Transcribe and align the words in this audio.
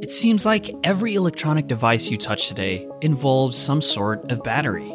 It 0.00 0.12
seems 0.12 0.46
like 0.46 0.70
every 0.84 1.14
electronic 1.14 1.66
device 1.66 2.08
you 2.08 2.16
touch 2.16 2.46
today 2.46 2.88
involves 3.00 3.56
some 3.56 3.82
sort 3.82 4.30
of 4.30 4.42
battery. 4.44 4.86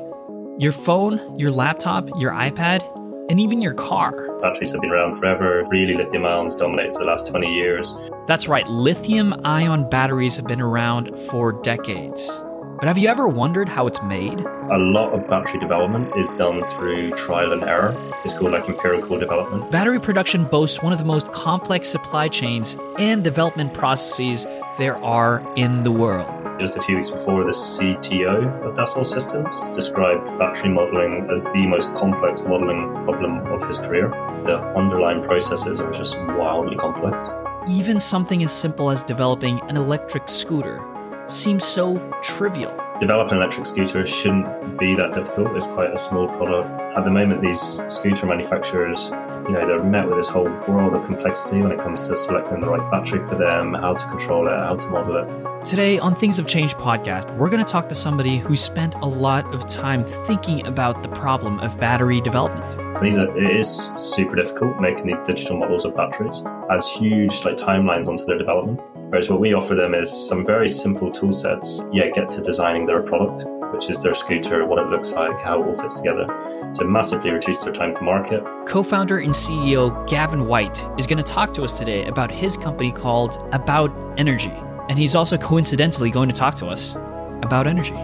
Your 0.57 0.71
phone, 0.71 1.37
your 1.37 1.51
laptop, 1.51 2.07
your 2.17 2.31
iPad, 2.31 2.81
and 3.29 3.39
even 3.39 3.61
your 3.61 3.73
car. 3.73 4.39
Batteries 4.39 4.71
have 4.71 4.81
been 4.81 4.91
around 4.91 5.19
forever. 5.19 5.65
Really, 5.69 5.95
lithium 5.95 6.25
ions 6.25 6.55
dominate 6.55 6.93
for 6.93 6.99
the 6.99 7.05
last 7.05 7.27
20 7.27 7.53
years. 7.53 7.93
That's 8.27 8.47
right, 8.47 8.65
lithium 8.67 9.35
ion 9.43 9.89
batteries 9.89 10.37
have 10.37 10.47
been 10.47 10.61
around 10.61 11.17
for 11.17 11.51
decades. 11.61 12.41
But 12.81 12.87
have 12.87 12.97
you 12.97 13.09
ever 13.09 13.27
wondered 13.27 13.69
how 13.69 13.85
it's 13.85 14.01
made? 14.01 14.39
A 14.39 14.77
lot 14.79 15.13
of 15.13 15.27
battery 15.27 15.59
development 15.59 16.17
is 16.17 16.27
done 16.29 16.65
through 16.65 17.11
trial 17.11 17.53
and 17.53 17.63
error. 17.63 17.95
It's 18.25 18.33
called 18.33 18.53
like 18.53 18.67
empirical 18.67 19.19
development. 19.19 19.69
Battery 19.69 19.99
production 19.99 20.45
boasts 20.45 20.81
one 20.81 20.91
of 20.91 20.97
the 20.97 21.05
most 21.05 21.31
complex 21.31 21.89
supply 21.89 22.27
chains 22.27 22.75
and 22.97 23.23
development 23.23 23.75
processes 23.75 24.47
there 24.79 24.97
are 25.03 25.47
in 25.55 25.83
the 25.83 25.91
world. 25.91 26.27
Just 26.59 26.75
a 26.75 26.81
few 26.81 26.95
weeks 26.95 27.11
before, 27.11 27.43
the 27.43 27.51
CTO 27.51 28.65
of 28.65 28.73
Dassault 28.73 29.05
Systems 29.05 29.69
described 29.75 30.25
battery 30.39 30.71
modeling 30.71 31.29
as 31.29 31.43
the 31.43 31.67
most 31.67 31.93
complex 31.93 32.41
modeling 32.41 32.91
problem 33.05 33.45
of 33.45 33.61
his 33.67 33.77
career. 33.77 34.09
The 34.43 34.57
underlying 34.75 35.21
processes 35.21 35.79
are 35.81 35.91
just 35.91 36.17
wildly 36.17 36.77
complex. 36.77 37.31
Even 37.69 37.99
something 37.99 38.41
as 38.41 38.51
simple 38.51 38.89
as 38.89 39.03
developing 39.03 39.61
an 39.69 39.77
electric 39.77 40.27
scooter 40.27 40.83
seems 41.31 41.63
so 41.63 41.97
trivial. 42.21 42.75
Developing 42.99 43.33
an 43.33 43.37
electric 43.37 43.65
scooter 43.65 44.05
shouldn't 44.05 44.77
be 44.77 44.95
that 44.95 45.13
difficult. 45.13 45.55
It's 45.55 45.65
quite 45.65 45.93
a 45.93 45.97
small 45.97 46.27
product. 46.27 46.69
At 46.97 47.03
the 47.03 47.11
moment, 47.11 47.41
these 47.41 47.81
scooter 47.89 48.25
manufacturers, 48.27 49.09
you 49.47 49.53
know, 49.53 49.65
they're 49.65 49.83
met 49.83 50.07
with 50.07 50.17
this 50.17 50.29
whole 50.29 50.49
world 50.67 50.93
of 50.93 51.05
complexity 51.05 51.61
when 51.61 51.71
it 51.71 51.79
comes 51.79 52.07
to 52.07 52.15
selecting 52.15 52.59
the 52.59 52.67
right 52.67 52.91
battery 52.91 53.25
for 53.27 53.35
them, 53.35 53.73
how 53.73 53.93
to 53.93 54.07
control 54.07 54.47
it, 54.47 54.51
how 54.51 54.75
to 54.75 54.87
model 54.89 55.17
it. 55.17 55.65
Today 55.65 55.99
on 55.99 56.15
Things 56.15 56.37
Have 56.37 56.47
Changed 56.47 56.77
podcast, 56.77 57.35
we're 57.37 57.49
going 57.49 57.63
to 57.63 57.71
talk 57.71 57.87
to 57.89 57.95
somebody 57.95 58.37
who 58.37 58.55
spent 58.55 58.95
a 58.95 59.05
lot 59.05 59.45
of 59.53 59.67
time 59.67 60.03
thinking 60.03 60.65
about 60.67 61.01
the 61.01 61.09
problem 61.09 61.59
of 61.59 61.79
battery 61.79 62.19
development. 62.19 62.77
Are, 63.01 63.37
it 63.37 63.55
is 63.55 63.89
super 63.97 64.35
difficult 64.35 64.79
making 64.79 65.07
these 65.07 65.19
digital 65.25 65.57
models 65.57 65.85
of 65.85 65.95
batteries 65.95 66.43
as 66.69 66.87
huge 66.87 67.43
like 67.45 67.57
timelines 67.57 68.07
onto 68.07 68.25
their 68.25 68.37
development. 68.37 68.79
Whereas 69.11 69.29
what 69.29 69.41
we 69.41 69.53
offer 69.53 69.75
them 69.75 69.93
is 69.93 70.09
some 70.09 70.45
very 70.45 70.69
simple 70.69 71.11
tool 71.11 71.33
sets, 71.33 71.83
yet 71.91 72.13
get 72.13 72.31
to 72.31 72.41
designing 72.41 72.85
their 72.85 73.01
product, 73.03 73.43
which 73.73 73.89
is 73.89 74.01
their 74.01 74.13
scooter, 74.13 74.65
what 74.65 74.79
it 74.79 74.87
looks 74.87 75.11
like, 75.11 75.37
how 75.41 75.61
it 75.61 75.67
all 75.67 75.75
fits 75.75 75.99
together. 75.99 76.25
So 76.71 76.85
massively 76.85 77.31
reduce 77.31 77.61
their 77.61 77.73
time 77.73 77.93
to 77.95 78.03
market. 78.03 78.41
Co-founder 78.65 79.17
and 79.17 79.33
CEO 79.33 80.07
Gavin 80.07 80.47
White 80.47 80.87
is 80.97 81.07
going 81.07 81.17
to 81.17 81.23
talk 81.23 81.53
to 81.55 81.63
us 81.63 81.77
today 81.77 82.05
about 82.05 82.31
his 82.31 82.55
company 82.55 82.89
called 82.89 83.45
About 83.51 83.91
Energy. 84.17 84.53
And 84.87 84.97
he's 84.97 85.13
also 85.13 85.37
coincidentally 85.37 86.09
going 86.09 86.29
to 86.29 86.35
talk 86.35 86.55
to 86.55 86.67
us 86.67 86.95
about 87.41 87.67
energy. 87.67 87.95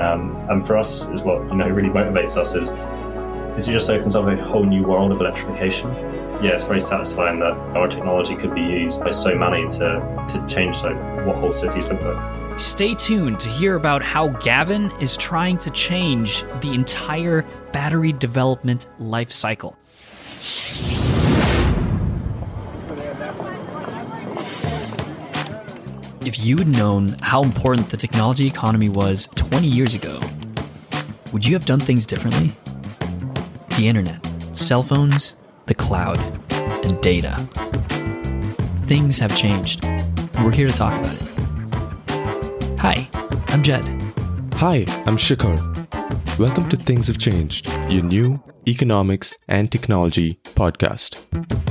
Um, 0.00 0.34
and 0.50 0.66
for 0.66 0.76
us 0.76 1.06
is 1.10 1.22
what 1.22 1.44
you 1.44 1.54
know 1.54 1.68
really 1.68 1.90
motivates 1.90 2.36
us 2.36 2.56
is 2.56 2.72
is 3.60 3.68
it 3.68 3.72
just 3.72 3.90
opens 3.90 4.16
up 4.16 4.26
a 4.26 4.42
whole 4.42 4.64
new 4.64 4.82
world 4.82 5.12
of 5.12 5.20
electrification. 5.20 5.92
Yeah, 6.42 6.52
it's 6.52 6.64
very 6.64 6.80
satisfying 6.80 7.40
that 7.40 7.52
our 7.76 7.88
technology 7.88 8.34
could 8.34 8.54
be 8.54 8.62
used 8.62 9.04
by 9.04 9.10
so 9.10 9.34
many 9.34 9.68
to, 9.68 10.26
to 10.30 10.46
change 10.48 10.82
like 10.82 10.96
what 11.26 11.36
whole 11.36 11.52
cities 11.52 11.90
look 11.90 12.00
like. 12.00 12.58
Stay 12.58 12.94
tuned 12.94 13.38
to 13.38 13.50
hear 13.50 13.76
about 13.76 14.02
how 14.02 14.28
Gavin 14.28 14.90
is 14.98 15.14
trying 15.18 15.58
to 15.58 15.70
change 15.72 16.42
the 16.62 16.72
entire 16.72 17.42
battery 17.70 18.14
development 18.14 18.86
life 18.98 19.30
cycle. 19.30 19.76
If 26.24 26.42
you 26.42 26.56
had 26.56 26.68
known 26.68 27.08
how 27.20 27.42
important 27.42 27.90
the 27.90 27.98
technology 27.98 28.46
economy 28.46 28.88
was 28.88 29.28
20 29.34 29.66
years 29.66 29.94
ago, 29.94 30.18
would 31.34 31.44
you 31.44 31.52
have 31.52 31.66
done 31.66 31.80
things 31.80 32.06
differently? 32.06 32.54
The 33.80 33.88
internet, 33.88 34.22
cell 34.52 34.82
phones, 34.82 35.36
the 35.64 35.72
cloud, 35.72 36.18
and 36.84 37.00
data. 37.00 37.34
Things 38.82 39.18
have 39.20 39.34
changed. 39.34 39.86
We're 40.44 40.50
here 40.50 40.68
to 40.68 40.74
talk 40.74 41.00
about 41.00 41.14
it. 41.14 42.78
Hi, 42.78 43.08
I'm 43.48 43.62
Jed. 43.62 43.82
Hi, 44.56 44.84
I'm 45.06 45.16
Shikhar. 45.16 45.58
Welcome 46.38 46.68
to 46.68 46.76
Things 46.76 47.06
Have 47.06 47.16
Changed, 47.16 47.72
your 47.88 48.02
new 48.02 48.42
economics 48.68 49.34
and 49.48 49.72
technology 49.72 50.40
podcast. 50.44 51.69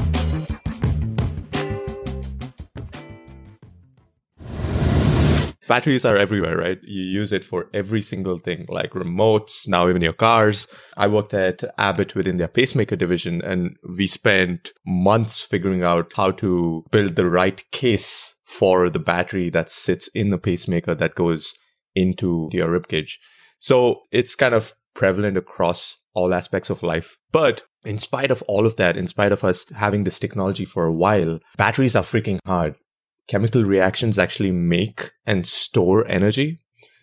Batteries 5.69 6.03
are 6.03 6.17
everywhere, 6.17 6.57
right? 6.57 6.79
You 6.83 7.03
use 7.03 7.31
it 7.31 7.43
for 7.43 7.69
every 7.73 8.01
single 8.01 8.37
thing, 8.37 8.65
like 8.67 8.91
remotes, 8.91 9.67
now 9.67 9.87
even 9.87 10.01
your 10.01 10.13
cars. 10.13 10.67
I 10.97 11.07
worked 11.07 11.33
at 11.33 11.63
Abbott 11.77 12.15
within 12.15 12.37
their 12.37 12.47
pacemaker 12.47 12.95
division 12.97 13.41
and 13.43 13.77
we 13.97 14.07
spent 14.07 14.73
months 14.85 15.41
figuring 15.41 15.83
out 15.83 16.11
how 16.15 16.31
to 16.31 16.83
build 16.91 17.15
the 17.15 17.29
right 17.29 17.63
case 17.71 18.35
for 18.43 18.89
the 18.89 18.99
battery 18.99 19.49
that 19.51 19.69
sits 19.69 20.07
in 20.09 20.31
the 20.31 20.39
pacemaker 20.39 20.95
that 20.95 21.13
goes 21.13 21.53
into 21.95 22.49
your 22.51 22.67
ribcage. 22.67 23.13
So 23.59 24.01
it's 24.11 24.35
kind 24.35 24.55
of 24.55 24.73
prevalent 24.95 25.37
across 25.37 25.97
all 26.15 26.33
aspects 26.33 26.71
of 26.71 26.81
life. 26.81 27.19
But 27.31 27.61
in 27.85 27.99
spite 27.99 28.31
of 28.31 28.41
all 28.47 28.65
of 28.65 28.75
that, 28.77 28.97
in 28.97 29.05
spite 29.05 29.31
of 29.31 29.43
us 29.43 29.65
having 29.75 30.03
this 30.03 30.19
technology 30.19 30.65
for 30.65 30.85
a 30.85 30.93
while, 30.93 31.39
batteries 31.57 31.95
are 31.95 32.03
freaking 32.03 32.39
hard 32.45 32.75
chemical 33.29 33.63
reactions 33.63 34.19
actually 34.19 34.51
make 34.51 35.11
and 35.25 35.47
store 35.47 36.05
energy. 36.07 36.59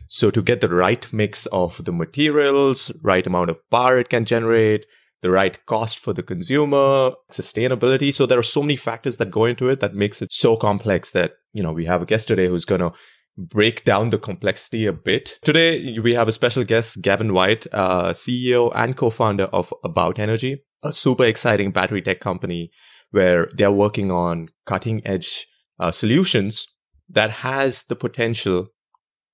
So 0.09 0.31
to 0.31 0.43
get 0.43 0.61
the 0.61 0.69
right 0.69 1.07
mix 1.13 1.47
of 1.47 1.85
the 1.85 1.93
materials, 1.93 2.93
right 3.03 3.27
amount 3.27 3.51
of 3.51 3.61
power 3.71 3.99
it 3.99 4.09
can 4.09 4.25
generate, 4.25 4.87
the 5.23 5.31
right 5.31 5.65
cost 5.67 5.99
for 5.99 6.13
the 6.13 6.23
consumer, 6.23 7.13
sustainability. 7.31 8.13
So 8.13 8.27
there 8.27 8.39
are 8.39 8.45
so 8.45 8.61
many 8.61 8.77
factors 8.77 9.17
that 9.17 9.31
go 9.31 9.45
into 9.45 9.69
it 9.69 9.81
that 9.81 9.95
makes 9.95 10.21
it 10.21 10.33
so 10.33 10.57
complex 10.57 11.13
that, 11.13 11.33
you 11.53 11.63
know, 11.63 11.73
we 11.73 11.87
have 11.87 12.03
a 12.03 12.07
guest 12.07 12.29
today 12.29 12.49
who's 12.49 12.65
going 12.65 12.81
to 12.81 12.93
break 13.39 13.85
down 13.85 14.11
the 14.11 14.19
complexity 14.19 14.87
a 14.87 14.93
bit. 14.93 15.39
Today, 15.43 15.99
we 15.99 16.15
have 16.15 16.29
a 16.29 16.33
special 16.33 16.65
guest, 16.65 17.03
Gavin 17.03 17.33
White, 17.33 17.67
uh, 17.73 18.11
CEO 18.11 18.73
and 18.75 18.97
co-founder 18.97 19.45
of 19.45 19.73
About 19.85 20.19
Energy, 20.19 20.65
a 20.83 20.93
super 20.93 21.25
exciting 21.25 21.71
battery 21.71 22.03
tech 22.03 22.21
company 22.21 22.71
where 23.11 23.49
they're 23.55 23.73
working 23.73 24.11
on 24.11 24.49
cutting 24.67 25.07
edge 25.07 25.47
uh, 25.79 25.91
solutions 25.91 26.67
that 27.09 27.31
has 27.31 27.85
the 27.85 27.97
potential 27.97 28.69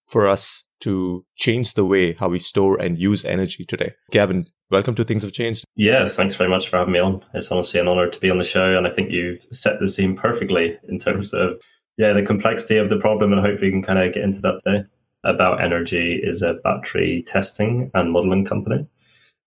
for 0.07 0.29
us 0.29 0.65
to 0.81 1.25
change 1.37 1.75
the 1.75 1.85
way 1.85 2.13
how 2.15 2.29
we 2.29 2.39
store 2.39 2.77
and 2.81 2.99
use 2.99 3.25
energy 3.25 3.65
today. 3.65 3.95
Gavin, 4.11 4.47
welcome 4.71 4.95
to 4.97 5.05
Things 5.05 5.23
Have 5.23 5.33
Changed. 5.33 5.65
Yeah, 5.77 6.09
thanks 6.09 6.35
very 6.35 6.51
much 6.51 6.69
for 6.69 6.79
having 6.79 6.93
me 6.93 6.99
on. 6.99 7.25
It's 7.35 7.53
honestly 7.53 7.81
an 7.81 7.89
honor 7.89 8.09
to 8.09 8.21
be 8.21 8.31
on 8.31 8.39
the 8.39 8.45
show. 8.45 8.77
And 8.77 8.87
I 8.87 8.91
think 8.91 9.11
you've 9.11 9.47
set 9.53 9.79
the 9.79 9.89
scene 9.89 10.17
perfectly 10.17 10.77
in 10.89 10.99
terms 10.99 11.33
of, 11.33 11.61
yeah, 11.97 12.13
the 12.13 12.23
complexity 12.23 12.79
of 12.79 12.89
the 12.89 12.99
problem. 12.99 13.33
And 13.33 13.41
hopefully 13.41 13.69
we 13.69 13.73
can 13.73 13.83
kind 13.83 13.99
of 14.01 14.13
get 14.13 14.25
into 14.25 14.41
that 14.41 14.61
today. 14.65 14.85
About 15.25 15.63
Energy 15.63 16.21
is 16.21 16.43
a 16.43 16.55
battery 16.65 17.23
testing 17.29 17.93
and 17.95 18.11
modeling 18.11 18.45
company. 18.45 18.85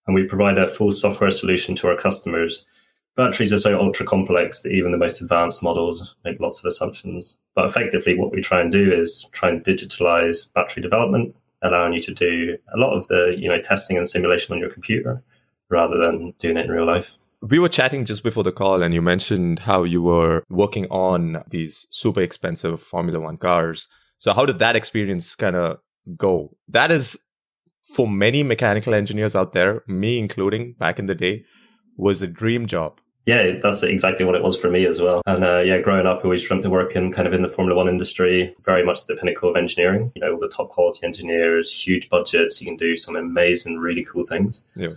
And 0.07 0.16
we 0.16 0.23
provide 0.23 0.57
a 0.57 0.67
full 0.67 0.94
software 0.94 1.31
solution 1.31 1.75
to 1.75 1.88
our 1.89 1.97
customers 1.97 2.66
batteries 3.16 3.53
are 3.53 3.58
so 3.58 3.80
ultra 3.80 4.06
complex 4.06 4.62
that 4.62 4.72
even 4.72 4.92
the 4.92 4.98
most 4.98 5.22
advanced 5.22 5.64
models 5.64 6.16
make 6.24 6.40
lots 6.40 6.59
of 6.59 6.66
assumptions. 6.66 7.38
But 7.56 7.66
effectively, 7.66 8.18
what 8.18 8.31
we 8.31 8.42
try 8.42 8.62
and 8.62 8.72
do 8.72 8.92
is 8.94 9.28
try 9.31 9.50
and 9.50 9.64
digitalize 9.64 10.52
battery 10.53 10.81
development, 10.81 11.36
allowing 11.64 11.94
you 11.94 12.02
to 12.02 12.14
do 12.14 12.58
a 12.74 12.78
lot 12.78 12.96
of 12.96 13.08
the 13.08 13.36
you 13.38 13.50
know 13.50 13.62
testing 13.62 13.98
and 13.98 14.08
simulation 14.08 14.54
on 14.54 14.59
your 14.59 14.70
computer 14.70 15.24
rather 15.70 15.98
than 15.98 16.34
doing 16.40 16.58
it 16.58 16.66
in 16.66 16.72
real 16.72 16.86
life. 16.86 17.12
We 17.42 17.59
were 17.59 17.70
chatting 17.70 18.06
just 18.06 18.24
before 18.24 18.44
the 18.44 18.52
call, 18.52 18.81
and 18.81 18.94
you 18.94 19.02
mentioned 19.02 19.59
how 19.59 19.84
you 19.84 20.02
were 20.02 20.44
working 20.50 20.86
on 20.88 21.44
these 21.50 21.86
super 21.90 22.22
expensive 22.22 22.81
Formula 22.81 23.20
One 23.20 23.38
cars. 23.38 23.88
So, 24.19 24.34
how 24.34 24.45
did 24.45 24.60
that 24.60 24.75
experience 24.75 25.36
kind 25.36 25.56
of 25.56 25.80
go? 26.18 26.56
That 26.68 26.92
is 26.92 27.18
for 27.84 28.07
many 28.07 28.42
mechanical 28.42 28.95
engineers 28.95 29.36
out 29.36 29.54
there, 29.54 29.84
me 29.88 30.18
including 30.18 30.74
back 30.74 30.98
in 30.98 31.06
the 31.06 31.13
day, 31.13 31.45
was 31.98 32.22
a 32.22 32.28
dream 32.28 32.66
job 32.66 33.00
yeah, 33.25 33.57
that's 33.62 33.81
exactly 33.81 34.24
what 34.24 34.36
it 34.36 34.44
was 34.44 34.56
for 34.56 34.69
me 34.69 34.86
as 34.86 35.01
well. 35.01 35.22
And 35.25 35.44
uh, 35.44 35.60
yeah, 35.60 35.81
growing 35.81 36.06
up, 36.06 36.19
I 36.19 36.24
always 36.24 36.44
dreamt 36.44 36.63
to 36.63 36.69
work 36.69 36.95
in 36.95 37.12
kind 37.12 37.27
of 37.27 37.33
in 37.33 37.42
the 37.42 37.50
Formula 37.50 37.75
One 37.75 37.89
industry, 37.89 38.56
very 38.63 38.86
much 38.86 39.07
the 39.07 39.16
pinnacle 39.16 39.50
of 39.50 39.56
engineering. 39.56 40.12
You 40.16 40.22
know, 40.22 40.33
all 40.33 40.39
the 40.39 40.48
top 40.48 40.69
quality 40.69 41.04
engineers, 41.04 41.72
huge 41.72 42.10
budgets, 42.10 42.62
you 42.62 42.68
can 42.68 42.77
do 42.77 42.95
some 42.95 43.16
amazing, 43.16 43.80
really 43.80 44.04
cool 44.04 44.25
things. 44.25 44.63
Yeah. 44.75 44.89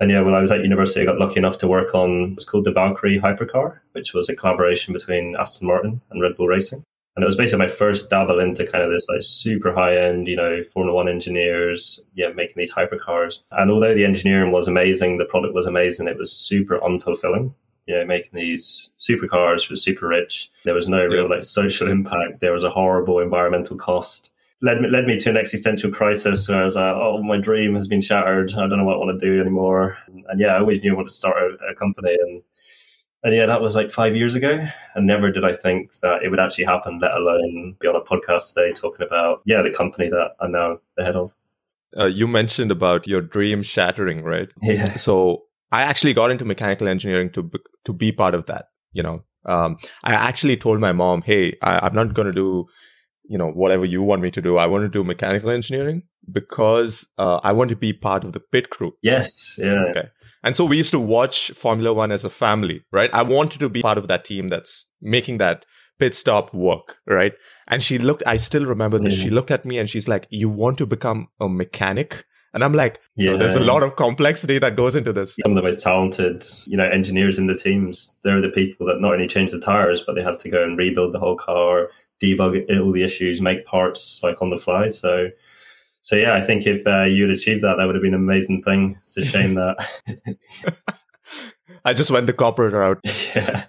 And 0.00 0.10
yeah, 0.10 0.20
when 0.20 0.34
I 0.34 0.40
was 0.40 0.50
at 0.50 0.62
university, 0.62 1.00
I 1.00 1.04
got 1.04 1.18
lucky 1.18 1.38
enough 1.38 1.58
to 1.58 1.68
work 1.68 1.94
on 1.94 2.32
what's 2.32 2.44
called 2.44 2.64
the 2.64 2.72
Valkyrie 2.72 3.20
hypercar, 3.20 3.78
which 3.92 4.12
was 4.12 4.28
a 4.28 4.36
collaboration 4.36 4.92
between 4.92 5.36
Aston 5.36 5.68
Martin 5.68 6.02
and 6.10 6.20
Red 6.20 6.36
Bull 6.36 6.48
Racing. 6.48 6.82
And 7.14 7.22
it 7.22 7.26
was 7.26 7.36
basically 7.36 7.64
my 7.64 7.72
first 7.72 8.10
dabble 8.10 8.40
into 8.40 8.66
kind 8.66 8.84
of 8.84 8.90
this 8.90 9.08
like 9.08 9.22
super 9.22 9.72
high 9.72 9.96
end, 9.96 10.28
you 10.28 10.36
know, 10.36 10.62
Formula 10.74 10.94
One 10.94 11.08
engineers, 11.08 11.98
yeah, 12.14 12.28
making 12.34 12.56
these 12.58 12.74
hypercars. 12.74 13.44
And 13.52 13.70
although 13.70 13.94
the 13.94 14.04
engineering 14.04 14.52
was 14.52 14.68
amazing, 14.68 15.16
the 15.16 15.24
product 15.24 15.54
was 15.54 15.64
amazing, 15.64 16.08
it 16.08 16.18
was 16.18 16.30
super 16.30 16.78
unfulfilling 16.80 17.54
you 17.86 17.94
know, 17.94 18.04
making 18.04 18.32
these 18.34 18.92
supercars 18.98 19.66
for 19.66 19.76
super 19.76 20.08
rich. 20.08 20.50
There 20.64 20.74
was 20.74 20.88
no 20.88 21.06
real 21.06 21.28
like 21.28 21.44
social 21.44 21.88
impact. 21.88 22.40
There 22.40 22.52
was 22.52 22.64
a 22.64 22.70
horrible 22.70 23.20
environmental 23.20 23.76
cost. 23.76 24.32
Led 24.62 24.80
me, 24.80 24.88
led 24.88 25.04
me 25.04 25.18
to 25.18 25.30
an 25.30 25.36
existential 25.36 25.90
crisis 25.90 26.48
where 26.48 26.62
I 26.62 26.64
was 26.64 26.76
like, 26.76 26.94
oh, 26.94 27.22
my 27.22 27.36
dream 27.36 27.74
has 27.74 27.86
been 27.86 28.00
shattered. 28.00 28.52
I 28.54 28.66
don't 28.66 28.78
know 28.78 28.84
what 28.84 28.94
I 28.94 28.98
want 28.98 29.20
to 29.20 29.26
do 29.26 29.40
anymore. 29.40 29.98
And 30.06 30.40
yeah, 30.40 30.54
I 30.54 30.60
always 30.60 30.82
knew 30.82 30.92
I 30.92 30.96
wanted 30.96 31.08
to 31.08 31.14
start 31.14 31.36
a, 31.36 31.72
a 31.72 31.74
company. 31.74 32.16
And 32.20 32.42
and 33.22 33.34
yeah, 33.34 33.46
that 33.46 33.60
was 33.60 33.74
like 33.74 33.90
five 33.90 34.14
years 34.14 34.34
ago. 34.34 34.64
And 34.94 35.06
never 35.06 35.30
did 35.30 35.44
I 35.44 35.52
think 35.52 35.98
that 36.00 36.22
it 36.22 36.28
would 36.28 36.40
actually 36.40 36.64
happen, 36.64 37.00
let 37.00 37.12
alone 37.12 37.76
be 37.80 37.88
on 37.88 37.96
a 37.96 38.00
podcast 38.00 38.54
today 38.54 38.72
talking 38.72 39.06
about, 39.06 39.42
yeah, 39.44 39.62
the 39.62 39.70
company 39.70 40.08
that 40.08 40.36
I'm 40.40 40.52
now 40.52 40.78
the 40.96 41.04
head 41.04 41.16
of. 41.16 41.34
Uh, 41.96 42.04
you 42.04 42.26
mentioned 42.26 42.70
about 42.70 43.06
your 43.06 43.20
dream 43.20 43.62
shattering, 43.62 44.22
right? 44.22 44.48
Yeah. 44.62 44.96
So 44.96 45.45
I 45.72 45.82
actually 45.82 46.14
got 46.14 46.30
into 46.30 46.44
mechanical 46.44 46.88
engineering 46.88 47.30
to 47.30 47.42
be, 47.42 47.58
to 47.84 47.92
be 47.92 48.12
part 48.12 48.34
of 48.34 48.46
that. 48.46 48.66
You 48.92 49.02
know, 49.02 49.24
um, 49.44 49.76
I 50.04 50.14
actually 50.14 50.56
told 50.56 50.80
my 50.80 50.92
mom, 50.92 51.22
"Hey, 51.22 51.54
I, 51.62 51.80
I'm 51.82 51.94
not 51.94 52.14
going 52.14 52.26
to 52.26 52.32
do, 52.32 52.66
you 53.28 53.38
know, 53.38 53.50
whatever 53.50 53.84
you 53.84 54.02
want 54.02 54.22
me 54.22 54.30
to 54.30 54.42
do. 54.42 54.56
I 54.56 54.66
want 54.66 54.82
to 54.82 54.88
do 54.88 55.04
mechanical 55.04 55.50
engineering 55.50 56.02
because 56.30 57.06
uh, 57.18 57.40
I 57.42 57.52
want 57.52 57.70
to 57.70 57.76
be 57.76 57.92
part 57.92 58.24
of 58.24 58.32
the 58.32 58.40
pit 58.40 58.70
crew." 58.70 58.92
Yes. 59.02 59.56
Yeah. 59.58 59.84
Okay. 59.90 60.08
And 60.42 60.54
so 60.54 60.64
we 60.64 60.76
used 60.76 60.92
to 60.92 61.00
watch 61.00 61.50
Formula 61.50 61.92
One 61.92 62.12
as 62.12 62.24
a 62.24 62.30
family, 62.30 62.82
right? 62.92 63.10
I 63.12 63.22
wanted 63.22 63.58
to 63.60 63.68
be 63.68 63.82
part 63.82 63.98
of 63.98 64.06
that 64.08 64.24
team 64.24 64.48
that's 64.48 64.88
making 65.00 65.38
that 65.38 65.64
pit 65.98 66.14
stop 66.14 66.54
work, 66.54 66.98
right? 67.06 67.32
And 67.66 67.82
she 67.82 67.98
looked, 67.98 68.22
I 68.26 68.36
still 68.36 68.64
remember 68.64 68.98
this. 68.98 69.16
Mm. 69.16 69.22
She 69.22 69.30
looked 69.30 69.50
at 69.50 69.64
me 69.64 69.78
and 69.78 69.88
she's 69.90 70.08
like, 70.08 70.26
You 70.30 70.48
want 70.48 70.78
to 70.78 70.86
become 70.86 71.28
a 71.40 71.48
mechanic? 71.48 72.24
And 72.56 72.64
I'm 72.64 72.72
like, 72.72 73.02
yeah. 73.16 73.32
Oh, 73.32 73.36
there's 73.36 73.54
a 73.54 73.60
lot 73.60 73.82
of 73.82 73.96
complexity 73.96 74.58
that 74.60 74.76
goes 74.76 74.94
into 74.94 75.12
this. 75.12 75.36
Some 75.44 75.52
of 75.52 75.56
the 75.56 75.62
most 75.62 75.82
talented, 75.82 76.42
you 76.64 76.74
know, 76.74 76.88
engineers 76.88 77.38
in 77.38 77.48
the 77.48 77.54
teams, 77.54 78.16
they're 78.24 78.40
the 78.40 78.48
people 78.48 78.86
that 78.86 78.98
not 78.98 79.12
only 79.12 79.26
change 79.28 79.50
the 79.50 79.60
tires, 79.60 80.00
but 80.00 80.14
they 80.14 80.22
have 80.22 80.38
to 80.38 80.48
go 80.48 80.64
and 80.64 80.78
rebuild 80.78 81.12
the 81.12 81.18
whole 81.18 81.36
car, 81.36 81.90
debug 82.22 82.64
all 82.80 82.92
the 82.92 83.04
issues, 83.04 83.42
make 83.42 83.66
parts 83.66 84.22
like 84.22 84.40
on 84.40 84.48
the 84.48 84.56
fly. 84.56 84.88
So 84.88 85.28
so 86.00 86.16
yeah, 86.16 86.34
I 86.34 86.40
think 86.40 86.66
if 86.66 86.86
uh, 86.86 87.04
you'd 87.04 87.28
achieved 87.28 87.62
that, 87.62 87.74
that 87.76 87.84
would 87.84 87.94
have 87.94 88.02
been 88.02 88.14
an 88.14 88.20
amazing 88.20 88.62
thing. 88.62 88.96
It's 89.02 89.18
a 89.18 89.24
shame 89.24 89.52
that 89.56 89.76
I 91.84 91.92
just 91.92 92.10
went 92.10 92.26
the 92.26 92.32
corporate 92.32 92.72
route. 92.72 93.00
yeah 93.34 93.66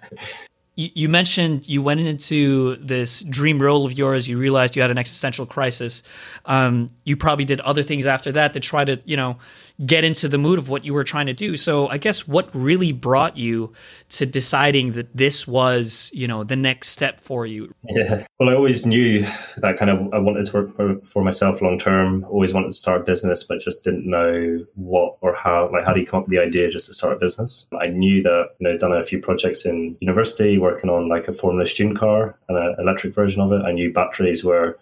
you, 0.78 1.08
mentioned 1.08 1.68
you 1.68 1.82
went 1.82 1.98
into 1.98 2.76
this 2.76 3.22
dream 3.22 3.60
role 3.60 3.84
of 3.84 3.98
yours. 3.98 4.28
You 4.28 4.38
realized 4.38 4.76
you 4.76 4.82
had 4.82 4.92
an 4.92 4.98
existential 4.98 5.44
crisis. 5.44 6.04
Um, 6.46 6.88
you 7.02 7.16
probably 7.16 7.44
did 7.44 7.60
other 7.62 7.82
things 7.82 8.06
after 8.06 8.30
that 8.32 8.52
to 8.54 8.60
try 8.60 8.84
to, 8.84 8.96
you 9.04 9.16
know, 9.16 9.38
get 9.86 10.02
into 10.04 10.28
the 10.28 10.38
mood 10.38 10.58
of 10.58 10.68
what 10.68 10.84
you 10.84 10.92
were 10.92 11.04
trying 11.04 11.26
to 11.26 11.32
do. 11.32 11.56
So 11.56 11.88
I 11.88 11.98
guess 11.98 12.26
what 12.26 12.48
really 12.54 12.90
brought 12.92 13.36
you 13.36 13.72
to 14.10 14.26
deciding 14.26 14.92
that 14.92 15.16
this 15.16 15.46
was, 15.46 16.10
you 16.12 16.26
know, 16.26 16.42
the 16.42 16.56
next 16.56 16.88
step 16.88 17.20
for 17.20 17.46
you? 17.46 17.72
Yeah. 17.88 18.26
Well, 18.40 18.48
I 18.48 18.54
always 18.54 18.84
knew 18.84 19.24
that 19.58 19.76
kind 19.78 19.90
of 19.90 20.12
I 20.12 20.18
wanted 20.18 20.46
to 20.46 20.52
work 20.52 20.76
for, 20.76 21.00
for 21.04 21.22
myself 21.22 21.62
long 21.62 21.78
term. 21.78 22.26
Always 22.28 22.52
wanted 22.52 22.68
to 22.68 22.76
start 22.76 23.02
a 23.02 23.04
business, 23.04 23.44
but 23.44 23.60
just 23.60 23.84
didn't 23.84 24.08
know 24.08 24.64
what 24.74 25.16
or 25.20 25.34
how. 25.34 25.70
Like, 25.72 25.84
how 25.84 25.92
do 25.92 26.00
you 26.00 26.06
come 26.06 26.20
up 26.20 26.26
with 26.26 26.32
the 26.32 26.42
idea 26.42 26.68
just 26.70 26.86
to 26.86 26.94
start 26.94 27.16
a 27.16 27.18
business? 27.18 27.66
I 27.80 27.86
knew 27.86 28.22
that 28.24 28.50
you 28.58 28.68
know 28.68 28.76
done 28.76 28.92
a 28.92 29.04
few 29.04 29.20
projects 29.20 29.64
in 29.64 29.96
university, 30.00 30.58
working 30.58 30.90
on 30.90 31.08
like 31.08 31.28
a 31.28 31.32
Formula 31.32 31.66
student 31.66 31.98
car 31.98 32.36
and 32.48 32.58
an 32.58 32.74
electric 32.78 33.14
version 33.14 33.40
of 33.42 33.52
it. 33.52 33.62
I 33.64 33.72
knew 33.72 33.92
batteries 33.92 34.42
were 34.42 34.78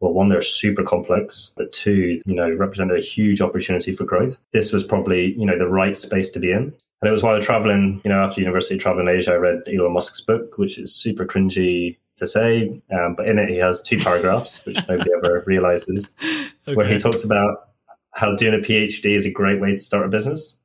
well, 0.00 0.14
one, 0.14 0.30
they're 0.30 0.42
super 0.42 0.82
complex, 0.82 1.52
but 1.56 1.72
two, 1.72 2.20
you 2.24 2.34
know, 2.34 2.50
represented 2.54 2.98
a 2.98 3.02
huge 3.02 3.40
opportunity 3.40 3.92
for 3.92 4.04
growth. 4.04 4.40
This 4.52 4.72
was 4.72 4.82
probably, 4.82 5.34
you 5.38 5.44
know, 5.44 5.58
the 5.58 5.68
right 5.68 5.96
space 5.96 6.30
to 6.30 6.40
be 6.40 6.50
in. 6.50 6.72
And 7.02 7.08
it 7.08 7.10
was 7.10 7.22
while 7.22 7.40
traveling, 7.40 8.00
you 8.04 8.10
know, 8.10 8.22
after 8.22 8.40
university 8.40 8.78
traveling 8.78 9.08
in 9.08 9.16
Asia, 9.16 9.32
I 9.32 9.36
read 9.36 9.62
Elon 9.66 9.92
Musk's 9.92 10.20
book, 10.20 10.58
which 10.58 10.78
is 10.78 10.94
super 10.94 11.24
cringy 11.24 11.96
to 12.16 12.26
say, 12.26 12.82
um, 12.92 13.14
but 13.14 13.26
in 13.26 13.38
it 13.38 13.48
he 13.48 13.56
has 13.56 13.82
two 13.82 13.98
paragraphs, 13.98 14.64
which 14.64 14.76
nobody 14.88 15.10
ever 15.16 15.42
realizes, 15.46 16.12
okay. 16.22 16.74
where 16.74 16.86
he 16.86 16.98
talks 16.98 17.24
about 17.24 17.68
how 18.12 18.34
doing 18.34 18.54
a 18.54 18.58
PhD 18.58 19.14
is 19.14 19.24
a 19.24 19.30
great 19.30 19.60
way 19.60 19.72
to 19.72 19.78
start 19.78 20.04
a 20.04 20.08
business 20.08 20.56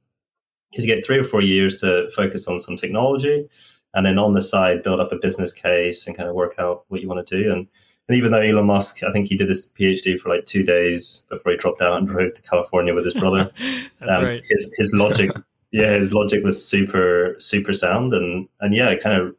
because 0.71 0.85
you 0.85 0.93
get 0.93 1.05
three 1.05 1.17
or 1.17 1.23
four 1.23 1.41
years 1.41 1.79
to 1.79 2.09
focus 2.13 2.47
on 2.47 2.59
some 2.59 2.75
technology, 2.75 3.47
and 3.93 4.05
then 4.05 4.19
on 4.19 4.33
the 4.33 4.41
side 4.41 4.83
build 4.83 4.99
up 4.99 5.11
a 5.13 5.17
business 5.17 5.53
case 5.53 6.05
and 6.05 6.17
kind 6.17 6.27
of 6.27 6.35
work 6.35 6.55
out 6.59 6.83
what 6.89 7.01
you 7.01 7.07
want 7.07 7.25
to 7.25 7.43
do. 7.43 7.51
And 7.51 7.67
and 8.07 8.17
even 8.17 8.31
though 8.31 8.41
Elon 8.41 8.65
Musk, 8.65 9.03
I 9.03 9.11
think 9.11 9.27
he 9.27 9.35
did 9.35 9.49
his 9.49 9.67
PhD 9.67 10.19
for 10.19 10.29
like 10.29 10.45
two 10.45 10.63
days 10.63 11.23
before 11.29 11.51
he 11.51 11.57
dropped 11.57 11.81
out 11.81 11.97
and 11.97 12.07
drove 12.07 12.33
to 12.35 12.41
California 12.43 12.93
with 12.93 13.05
his 13.05 13.15
brother. 13.15 13.51
That's 13.99 14.15
um, 14.15 14.23
right. 14.23 14.43
His 14.47 14.73
his 14.77 14.93
logic, 14.93 15.31
yeah, 15.71 15.93
his 15.93 16.13
logic 16.13 16.43
was 16.43 16.63
super 16.63 17.35
super 17.39 17.73
sound, 17.73 18.13
and 18.13 18.47
and 18.59 18.75
yeah, 18.75 18.93
kind 18.95 19.21
of 19.21 19.35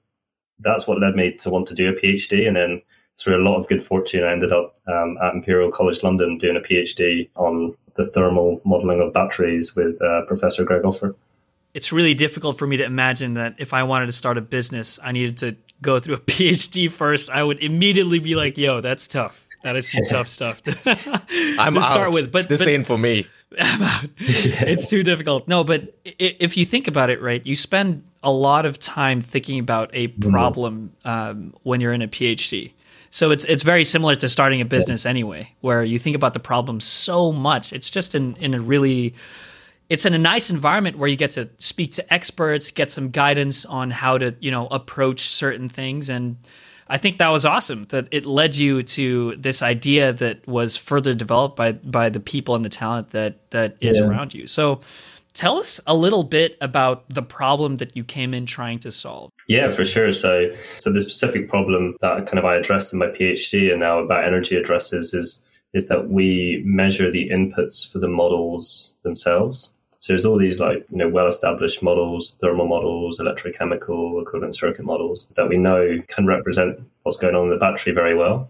that's 0.61 0.87
what 0.87 1.01
led 1.01 1.15
me 1.15 1.33
to 1.33 1.51
want 1.51 1.69
to 1.69 1.75
do 1.75 1.89
a 1.89 1.93
PhD, 1.93 2.47
and 2.47 2.57
then 2.57 2.83
through 3.19 3.37
a 3.37 3.45
lot 3.45 3.57
of 3.57 3.67
good 3.69 3.83
fortune, 3.83 4.25
I 4.25 4.33
ended 4.33 4.53
up 4.53 4.77
um, 4.87 5.17
at 5.23 5.35
Imperial 5.35 5.71
College 5.71 6.03
London 6.03 6.39
doing 6.39 6.57
a 6.57 6.61
PhD 6.61 7.29
on 7.37 7.75
the 7.95 8.07
thermal 8.07 8.61
modeling 8.65 9.01
of 9.01 9.13
batteries 9.13 9.75
with 9.75 10.01
uh, 10.03 10.23
Professor 10.27 10.65
Greg 10.65 10.85
Offer. 10.85 11.15
It's 11.73 11.93
really 11.93 12.15
difficult 12.15 12.59
for 12.59 12.67
me 12.67 12.77
to 12.79 12.85
imagine 12.85 13.35
that 13.35 13.55
if 13.59 13.73
I 13.73 13.83
wanted 13.83 14.07
to 14.07 14.13
start 14.13 14.39
a 14.39 14.43
business, 14.43 14.99
I 15.03 15.13
needed 15.13 15.37
to 15.39 15.57
go 15.83 16.01
through 16.01 16.15
a 16.15 16.21
PhD 16.21 16.91
first, 16.91 17.31
I 17.31 17.43
would 17.43 17.61
immediately 17.61 18.19
be 18.19 18.35
like, 18.35 18.59
"Yo, 18.59 18.81
that's 18.81 19.07
tough. 19.07 19.47
That 19.63 19.77
is 19.77 19.91
some 19.91 20.05
tough 20.09 20.29
stuff 20.29 20.63
to, 20.63 20.79
I'm 21.59 21.75
to 21.75 21.83
start 21.83 22.13
with." 22.13 22.33
But 22.33 22.49
this 22.49 22.61
but, 22.61 22.69
ain't 22.69 22.87
for 22.87 22.99
me. 22.99 23.27
it's 24.19 24.89
too 24.89 25.03
difficult. 25.03 25.49
No, 25.49 25.65
but 25.65 25.97
if 26.05 26.57
you 26.57 26.67
think 26.67 26.89
about 26.89 27.11
it, 27.11 27.23
right, 27.23 27.45
you 27.47 27.57
spend 27.57 28.05
a 28.23 28.31
lot 28.31 28.67
of 28.67 28.79
time 28.79 29.21
thinking 29.21 29.59
about 29.59 29.91
a 29.93 30.09
mm-hmm. 30.09 30.31
problem 30.31 30.93
um, 31.05 31.55
when 31.63 31.81
you're 31.81 31.93
in 31.93 32.03
a 32.03 32.09
PhD. 32.09 32.73
So 33.11 33.31
it's 33.31 33.45
it's 33.45 33.63
very 33.63 33.85
similar 33.85 34.15
to 34.17 34.29
starting 34.29 34.61
a 34.61 34.65
business 34.65 35.07
anyway, 35.07 35.55
where 35.61 35.83
you 35.83 35.99
think 35.99 36.17
about 36.17 36.35
the 36.35 36.41
problem 36.41 36.81
so 36.81 37.33
much. 37.33 37.73
It's 37.73 37.89
just 37.89 38.15
in 38.15 38.37
in 38.37 38.53
a 38.53 38.61
really 38.61 39.15
it's 39.89 40.05
in 40.05 40.15
a 40.15 40.19
nice 40.19 40.51
environment 40.51 40.99
where 40.99 41.09
you 41.09 41.17
get 41.17 41.33
to 41.33 41.49
speak 41.59 41.93
to 41.93 42.13
experts, 42.13 42.71
get 42.71 42.91
some 42.91 43.11
guidance 43.11 43.65
on 43.65 43.91
how 43.91 44.19
to, 44.19 44.35
you 44.41 44.51
know, 44.51 44.67
approach 44.69 45.29
certain 45.29 45.69
things. 45.69 46.09
And 46.09 46.37
I 46.89 46.99
think 46.99 47.19
that 47.19 47.29
was 47.29 47.45
awesome 47.45 47.87
that 47.91 48.09
it 48.11 48.27
led 48.27 48.57
you 48.57 48.83
to 48.83 49.37
this 49.37 49.63
idea 49.63 50.13
that 50.15 50.47
was 50.47 50.77
further 50.77 51.15
developed 51.15 51.57
by 51.57 51.73
by 51.73 52.09
the 52.09 52.21
people 52.21 52.55
and 52.55 52.65
the 52.65 52.69
talent 52.69 53.11
that 53.11 53.51
that 53.51 53.77
is 53.81 53.99
yeah. 53.99 54.05
around 54.05 54.35
you. 54.35 54.47
So 54.47 54.81
tell 55.35 55.59
us 55.59 55.81
a 55.87 55.95
little 55.95 56.25
bit 56.25 56.57
about 56.61 57.09
the 57.09 57.23
problem 57.23 57.77
that 57.77 57.97
you 57.97 58.03
came 58.03 58.35
in 58.35 58.47
trying 58.47 58.79
to 58.81 58.93
solve. 58.93 59.31
Yeah, 59.49 59.71
for 59.71 59.85
sure. 59.85 60.13
So 60.13 60.51
so 60.79 60.93
the 60.93 61.03
specific 61.03 61.49
problem 61.49 61.97
that 62.01 62.27
kind 62.27 62.39
of 62.39 62.45
I 62.45 62.57
addressed 62.57 62.93
in 62.93 62.99
my 62.99 63.09
PhD 63.09 63.71
and 63.71 63.81
now 63.81 63.99
about 63.99 64.25
energy 64.25 64.57
addresses 64.57 65.15
is 65.15 65.45
is 65.75 65.89
that 65.89 66.09
we 66.09 66.63
measure 66.65 67.11
the 67.11 67.29
inputs 67.29 67.91
for 67.91 67.99
the 67.99 68.09
models 68.09 68.97
themselves. 69.03 69.73
So 70.07 70.13
there's 70.13 70.25
all 70.25 70.39
these 70.39 70.61
like 70.61 70.87
you 70.89 70.99
know 70.99 71.09
well-established 71.09 71.83
models, 71.83 72.37
thermal 72.41 72.69
models, 72.69 73.19
electrochemical 73.19 74.23
equivalent 74.23 74.55
circuit 74.55 74.85
models 74.85 75.27
that 75.35 75.49
we 75.49 75.57
know 75.57 76.01
can 76.07 76.29
represent 76.29 76.79
what's 77.03 77.17
going 77.17 77.35
on 77.35 77.47
in 77.47 77.51
the 77.51 77.57
battery 77.57 77.93
very 77.93 78.15
well. 78.15 78.49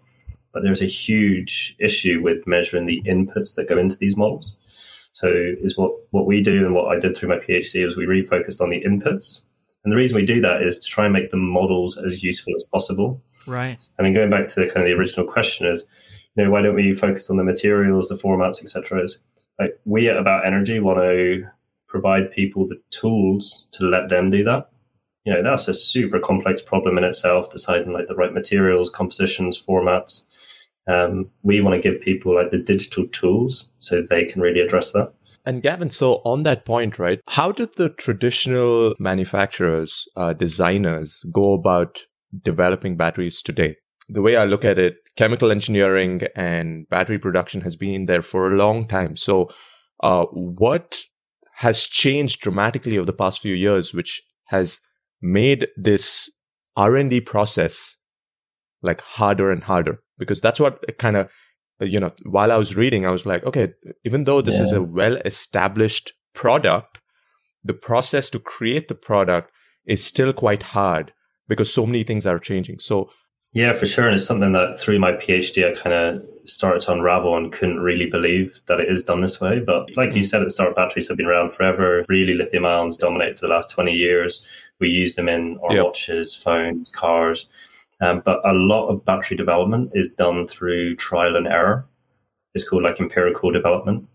But 0.52 0.64
there's 0.64 0.82
a 0.82 0.86
huge 0.86 1.74
issue 1.78 2.20
with 2.22 2.46
measuring 2.46 2.84
the 2.84 3.00
inputs 3.06 3.54
that 3.54 3.70
go 3.70 3.78
into 3.78 3.96
these 3.96 4.18
models. 4.18 4.58
So 5.12 5.28
is 5.32 5.78
what 5.78 5.92
what 6.10 6.26
we 6.26 6.42
do 6.42 6.66
and 6.66 6.74
what 6.74 6.94
I 6.94 7.00
did 7.00 7.16
through 7.16 7.30
my 7.30 7.38
PhD 7.38 7.86
is 7.86 7.96
we 7.96 8.04
really 8.04 8.26
focused 8.26 8.60
on 8.60 8.68
the 8.68 8.84
inputs. 8.84 9.40
And 9.82 9.90
the 9.90 9.96
reason 9.96 10.16
we 10.16 10.26
do 10.26 10.42
that 10.42 10.60
is 10.60 10.78
to 10.80 10.86
try 10.90 11.04
and 11.04 11.14
make 11.14 11.30
the 11.30 11.38
models 11.38 11.96
as 11.96 12.22
useful 12.22 12.52
as 12.54 12.64
possible. 12.64 13.22
Right. 13.46 13.78
And 13.96 14.04
then 14.04 14.12
going 14.12 14.28
back 14.28 14.48
to 14.48 14.60
the 14.60 14.66
kind 14.66 14.80
of 14.80 14.84
the 14.84 15.00
original 15.00 15.26
question 15.26 15.66
is, 15.66 15.86
you 16.34 16.44
know, 16.44 16.50
why 16.50 16.60
don't 16.60 16.74
we 16.74 16.92
focus 16.92 17.30
on 17.30 17.38
the 17.38 17.44
materials, 17.44 18.10
the 18.10 18.16
formats, 18.16 18.62
etc. 18.62 19.04
Is 19.04 19.16
like 19.58 19.78
we 19.84 20.08
at 20.08 20.16
About 20.16 20.46
Energy 20.46 20.80
want 20.80 20.98
to 20.98 21.44
provide 21.88 22.30
people 22.30 22.66
the 22.66 22.80
tools 22.90 23.68
to 23.72 23.84
let 23.84 24.08
them 24.08 24.30
do 24.30 24.44
that. 24.44 24.70
You 25.24 25.34
know, 25.34 25.42
that's 25.42 25.68
a 25.68 25.74
super 25.74 26.20
complex 26.20 26.60
problem 26.60 26.98
in 26.98 27.04
itself, 27.04 27.50
deciding 27.50 27.92
like 27.92 28.06
the 28.06 28.14
right 28.14 28.32
materials, 28.32 28.90
compositions, 28.90 29.60
formats. 29.62 30.22
Um, 30.88 31.30
we 31.42 31.60
want 31.60 31.80
to 31.80 31.90
give 31.90 32.00
people 32.00 32.34
like 32.34 32.50
the 32.50 32.58
digital 32.58 33.08
tools 33.08 33.70
so 33.80 34.02
they 34.02 34.24
can 34.24 34.40
really 34.40 34.60
address 34.60 34.92
that. 34.92 35.12
And 35.44 35.62
Gavin, 35.62 35.90
so 35.90 36.20
on 36.24 36.42
that 36.42 36.64
point, 36.64 36.98
right, 36.98 37.20
how 37.28 37.52
did 37.52 37.76
the 37.76 37.88
traditional 37.88 38.94
manufacturers, 38.98 40.04
uh, 40.16 40.32
designers 40.32 41.24
go 41.32 41.54
about 41.54 42.06
developing 42.42 42.96
batteries 42.96 43.42
today? 43.42 43.76
The 44.08 44.22
way 44.22 44.36
I 44.36 44.44
look 44.44 44.64
at 44.64 44.78
it, 44.78 44.96
chemical 45.16 45.50
engineering 45.50 46.22
and 46.34 46.88
battery 46.88 47.18
production 47.18 47.62
has 47.62 47.76
been 47.76 48.06
there 48.06 48.22
for 48.22 48.52
a 48.52 48.56
long 48.56 48.86
time. 48.86 49.16
So, 49.16 49.50
uh, 50.02 50.26
what 50.26 50.98
has 51.56 51.84
changed 51.84 52.40
dramatically 52.40 52.98
over 52.98 53.06
the 53.06 53.12
past 53.12 53.40
few 53.40 53.54
years, 53.54 53.94
which 53.94 54.22
has 54.46 54.80
made 55.22 55.68
this 55.76 56.30
R&D 56.76 57.22
process 57.22 57.96
like 58.82 59.00
harder 59.00 59.50
and 59.50 59.64
harder? 59.64 60.00
Because 60.18 60.40
that's 60.40 60.60
what 60.60 60.84
kind 60.98 61.16
of, 61.16 61.30
you 61.80 61.98
know, 61.98 62.12
while 62.24 62.52
I 62.52 62.56
was 62.56 62.76
reading, 62.76 63.06
I 63.06 63.10
was 63.10 63.24
like, 63.24 63.44
okay, 63.44 63.68
even 64.04 64.24
though 64.24 64.42
this 64.42 64.58
yeah. 64.58 64.64
is 64.64 64.72
a 64.72 64.82
well 64.82 65.16
established 65.24 66.12
product, 66.34 67.00
the 67.64 67.74
process 67.74 68.28
to 68.30 68.38
create 68.38 68.88
the 68.88 68.94
product 68.94 69.50
is 69.86 70.04
still 70.04 70.32
quite 70.32 70.62
hard 70.62 71.12
because 71.48 71.72
so 71.72 71.86
many 71.86 72.02
things 72.02 72.26
are 72.26 72.38
changing. 72.38 72.78
So 72.80 73.10
yeah, 73.56 73.72
for 73.72 73.86
sure. 73.86 74.04
And 74.04 74.14
it's 74.14 74.26
something 74.26 74.52
that 74.52 74.78
through 74.78 74.98
my 74.98 75.12
PhD, 75.12 75.66
I 75.66 75.74
kind 75.74 75.94
of 75.94 76.22
started 76.44 76.82
to 76.82 76.92
unravel 76.92 77.34
and 77.38 77.50
couldn't 77.50 77.80
really 77.80 78.04
believe 78.04 78.60
that 78.66 78.80
it 78.80 78.90
is 78.90 79.02
done 79.02 79.22
this 79.22 79.40
way. 79.40 79.60
But 79.60 79.96
like 79.96 80.14
you 80.14 80.24
said 80.24 80.42
at 80.42 80.44
the 80.44 80.50
start, 80.50 80.76
batteries 80.76 81.08
have 81.08 81.16
been 81.16 81.24
around 81.24 81.54
forever. 81.54 82.04
Really, 82.06 82.34
lithium 82.34 82.66
ions 82.66 82.98
dominate 82.98 83.38
for 83.38 83.46
the 83.46 83.54
last 83.54 83.70
20 83.70 83.92
years. 83.92 84.44
We 84.78 84.88
use 84.90 85.14
them 85.14 85.30
in 85.30 85.58
our 85.62 85.74
yep. 85.74 85.86
watches, 85.86 86.34
phones, 86.34 86.90
cars. 86.90 87.48
Um, 88.02 88.20
but 88.26 88.46
a 88.46 88.52
lot 88.52 88.88
of 88.88 89.02
battery 89.06 89.38
development 89.38 89.90
is 89.94 90.12
done 90.12 90.46
through 90.46 90.96
trial 90.96 91.34
and 91.34 91.46
error. 91.46 91.86
It's 92.52 92.68
called 92.68 92.82
like 92.82 93.00
empirical 93.00 93.50
development. 93.52 94.06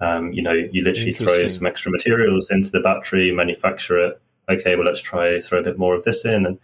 Um, 0.00 0.32
you 0.32 0.42
know, 0.42 0.54
you 0.54 0.82
literally 0.82 1.12
throw 1.12 1.46
some 1.46 1.66
extra 1.66 1.92
materials 1.92 2.50
into 2.50 2.70
the 2.70 2.80
battery, 2.80 3.30
manufacture 3.30 4.04
it. 4.04 4.20
Okay, 4.50 4.74
well, 4.74 4.86
let's 4.86 5.00
try 5.00 5.40
throw 5.40 5.60
a 5.60 5.62
bit 5.62 5.78
more 5.78 5.94
of 5.94 6.02
this 6.02 6.24
in, 6.24 6.46
and 6.46 6.58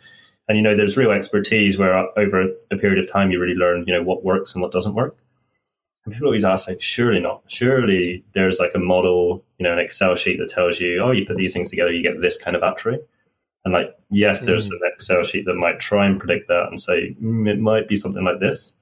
and 0.49 0.57
you 0.57 0.63
know, 0.63 0.77
there's 0.77 0.97
real 0.97 1.11
expertise 1.11 1.79
where 1.79 1.95
over 2.19 2.49
a 2.71 2.77
period 2.77 2.99
of 2.99 3.11
time 3.11 3.31
you 3.31 3.41
really 3.41 3.55
learn, 3.55 3.85
you 3.87 3.93
know, 3.93 4.03
what 4.03 4.25
works 4.25 4.53
and 4.55 4.63
what 4.63 4.73
doesn't 4.73 4.95
work. 4.95 5.19
And 6.05 6.13
people 6.13 6.27
always 6.27 6.45
ask, 6.45 6.69
like, 6.69 6.83
surely 6.83 7.21
not. 7.21 7.43
Surely 7.47 8.23
there's 8.35 8.59
like 8.59 8.73
a 8.75 8.79
model, 8.79 9.43
you 9.59 9.65
know, 9.65 9.73
an 9.73 9.79
Excel 9.79 10.15
sheet 10.15 10.39
that 10.39 10.51
tells 10.51 10.81
you, 10.81 11.01
oh, 11.01 11.13
you 11.13 11.25
put 11.25 11.39
these 11.39 11.55
things 11.55 11.71
together, 11.71 11.93
you 11.93 12.03
get 12.03 12.21
this 12.21 12.37
kind 12.37 12.55
of 12.55 12.61
battery. 12.61 12.99
And 13.65 13.73
like, 13.73 13.97
yes, 14.11 14.45
there's 14.45 14.69
mm. 14.69 14.75
an 14.75 14.81
Excel 14.93 15.23
sheet 15.25 15.47
that 15.47 15.55
might 15.55 15.81
try 15.81 16.05
and 16.05 16.21
predict 16.21 16.49
that 16.49 16.67
and 16.69 16.79
say 16.79 17.17
mm, 17.23 17.49
it 17.49 17.59
might 17.59 17.89
be 17.89 17.97
something 17.97 18.25
like 18.25 18.41
this. 18.41 18.75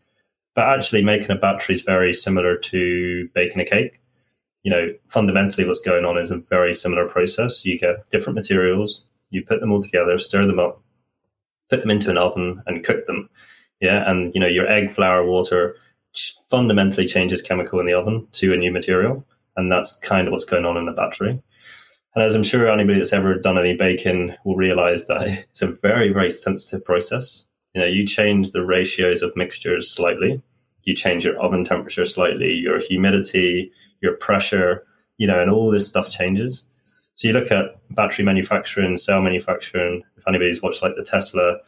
But 0.55 0.67
actually, 0.67 1.05
making 1.05 1.31
a 1.31 1.37
battery 1.37 1.77
is 1.77 1.83
very 1.83 2.13
similar 2.13 2.57
to 2.57 3.29
baking 3.35 3.61
a 3.61 3.65
cake 3.65 4.03
you 4.63 4.71
know, 4.71 4.93
fundamentally 5.09 5.67
what's 5.67 5.81
going 5.81 6.05
on 6.05 6.19
is 6.19 6.31
a 6.31 6.37
very 6.37 6.75
similar 6.75 7.09
process. 7.09 7.65
You 7.65 7.79
get 7.79 8.09
different 8.11 8.37
materials, 8.37 9.03
you 9.31 9.45
put 9.45 9.61
them 9.61 9.73
all 9.73 9.83
together, 9.83 10.19
stir 10.19 10.47
them 10.47 10.59
up, 10.59 10.82
put 11.73 11.81
them 11.81 11.91
into 11.91 12.11
an 12.11 12.19
oven 12.19 12.63
and 12.67 12.85
cook 12.85 13.07
them. 13.07 13.31
Yeah. 13.81 14.09
And, 14.09 14.35
you 14.35 14.41
know, 14.41 14.47
your 14.47 14.69
egg, 14.69 14.93
flour, 14.93 15.25
water 15.25 15.75
fundamentally 16.51 17.07
changes 17.07 17.41
chemical 17.41 17.81
in 17.81 17.87
the 17.87 17.95
oven 17.95 18.29
to 18.33 18.53
a 18.53 18.59
new 18.59 18.71
material. 18.71 19.25
And 19.57 19.73
that's 19.73 19.97
kind 20.01 20.29
of 20.29 20.33
what's 20.33 20.45
going 20.45 20.67
on 20.67 20.77
in 20.77 20.85
the 20.85 20.93
battery. 20.93 21.43
And 22.15 22.23
as 22.23 22.35
I'm 22.35 22.43
sure 22.43 22.71
anybody 22.71 22.99
that's 22.99 23.15
ever 23.15 23.39
done 23.39 23.57
any 23.57 23.75
baking 23.75 24.35
will 24.45 24.55
realize 24.55 25.07
that 25.07 25.27
it's 25.51 25.63
a 25.63 25.69
very, 25.69 26.13
very 26.13 26.31
sensitive 26.31 26.85
process. 26.85 27.47
You 27.75 27.81
know, 27.81 27.87
you 27.87 28.07
change 28.07 28.53
the 28.53 28.67
ratios 28.67 29.23
of 29.23 29.35
mixtures 29.35 29.91
slightly, 29.91 30.43
you 30.83 30.95
change 30.95 31.25
your 31.25 31.39
oven 31.39 31.65
temperature 31.65 32.05
slightly, 32.05 32.53
your 32.53 32.81
humidity, 32.81 33.73
your 34.03 34.15
pressure, 34.17 34.85
you 35.17 35.27
know, 35.27 35.41
and 35.41 35.51
all 35.51 35.71
this 35.71 35.89
stuff 35.89 36.11
changes. 36.11 36.65
So 37.15 37.29
you 37.29 37.35
look 37.35 37.51
at 37.51 37.77
battery 37.95 38.27
manufacturing, 38.27 38.99
cell 38.99 39.23
manufacturing. 39.23 40.03
If 40.23 40.29
anybody's 40.29 40.63
watched 40.63 40.83
like 40.83 40.97
the 40.97 41.05
Tesla 41.05 41.59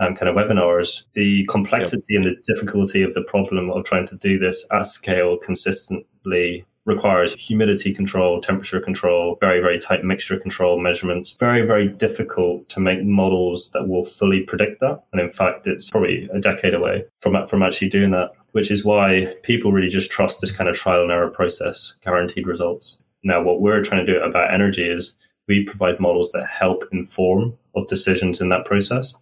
um, 0.00 0.14
kind 0.14 0.28
of 0.28 0.34
webinars, 0.34 1.02
the 1.12 1.44
complexity 1.46 2.14
yep. 2.14 2.22
and 2.22 2.26
the 2.26 2.42
difficulty 2.42 3.02
of 3.02 3.14
the 3.14 3.22
problem 3.22 3.70
of 3.70 3.84
trying 3.84 4.06
to 4.06 4.16
do 4.16 4.38
this 4.38 4.66
at 4.72 4.86
scale 4.86 5.36
consistently 5.36 6.64
requires 6.84 7.34
humidity 7.34 7.92
control, 7.92 8.40
temperature 8.40 8.80
control, 8.80 9.36
very, 9.40 9.60
very 9.60 9.78
tight 9.78 10.04
mixture 10.04 10.40
control 10.40 10.80
measurements. 10.80 11.34
Very, 11.34 11.66
very 11.66 11.86
difficult 11.86 12.66
to 12.70 12.80
make 12.80 13.04
models 13.04 13.70
that 13.72 13.88
will 13.88 14.04
fully 14.04 14.40
predict 14.40 14.80
that. 14.80 15.02
And 15.12 15.20
in 15.20 15.30
fact, 15.30 15.66
it's 15.66 15.90
probably 15.90 16.30
a 16.32 16.40
decade 16.40 16.72
away 16.72 17.04
from, 17.20 17.46
from 17.46 17.62
actually 17.62 17.90
doing 17.90 18.12
that 18.12 18.32
which 18.52 18.70
is 18.70 18.84
why 18.84 19.34
people 19.42 19.72
really 19.72 19.88
just 19.88 20.10
trust 20.10 20.40
this 20.40 20.50
kind 20.50 20.68
of 20.68 20.76
trial 20.76 21.02
and 21.02 21.10
error 21.10 21.30
process, 21.30 21.94
guaranteed 22.02 22.46
results. 22.46 22.98
Now, 23.22 23.42
what 23.42 23.60
we're 23.60 23.82
trying 23.82 24.04
to 24.04 24.12
do 24.12 24.20
about 24.20 24.52
energy 24.52 24.88
is 24.88 25.14
we 25.48 25.64
provide 25.64 25.98
models 25.98 26.30
that 26.32 26.46
help 26.46 26.84
inform 26.92 27.56
of 27.74 27.88
decisions 27.88 28.40
in 28.40 28.48
that 28.50 28.64
process. 28.64 29.14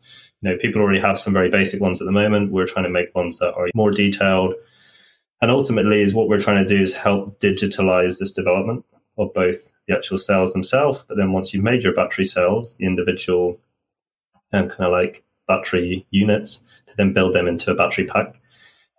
You 0.42 0.50
know, 0.50 0.58
people 0.58 0.82
already 0.82 1.00
have 1.00 1.18
some 1.18 1.32
very 1.32 1.48
basic 1.48 1.80
ones 1.80 2.00
at 2.00 2.04
the 2.04 2.12
moment. 2.12 2.52
We're 2.52 2.66
trying 2.66 2.84
to 2.84 2.90
make 2.90 3.14
ones 3.14 3.38
that 3.38 3.54
are 3.54 3.68
more 3.74 3.90
detailed. 3.90 4.54
And 5.40 5.50
ultimately, 5.50 6.02
is 6.02 6.14
what 6.14 6.28
we're 6.28 6.40
trying 6.40 6.64
to 6.64 6.76
do 6.76 6.82
is 6.82 6.92
help 6.92 7.40
digitalize 7.40 8.18
this 8.18 8.32
development 8.32 8.84
of 9.18 9.32
both 9.32 9.72
the 9.86 9.94
actual 9.94 10.18
cells 10.18 10.52
themselves, 10.52 11.04
but 11.06 11.16
then 11.16 11.32
once 11.32 11.54
you've 11.54 11.64
made 11.64 11.82
your 11.82 11.94
battery 11.94 12.24
cells, 12.24 12.76
the 12.76 12.86
individual 12.86 13.58
and 14.52 14.68
kind 14.68 14.84
of 14.84 14.92
like 14.92 15.24
battery 15.48 16.06
units, 16.10 16.62
to 16.86 16.96
then 16.96 17.12
build 17.12 17.34
them 17.34 17.46
into 17.46 17.70
a 17.70 17.74
battery 17.74 18.04
pack 18.04 18.40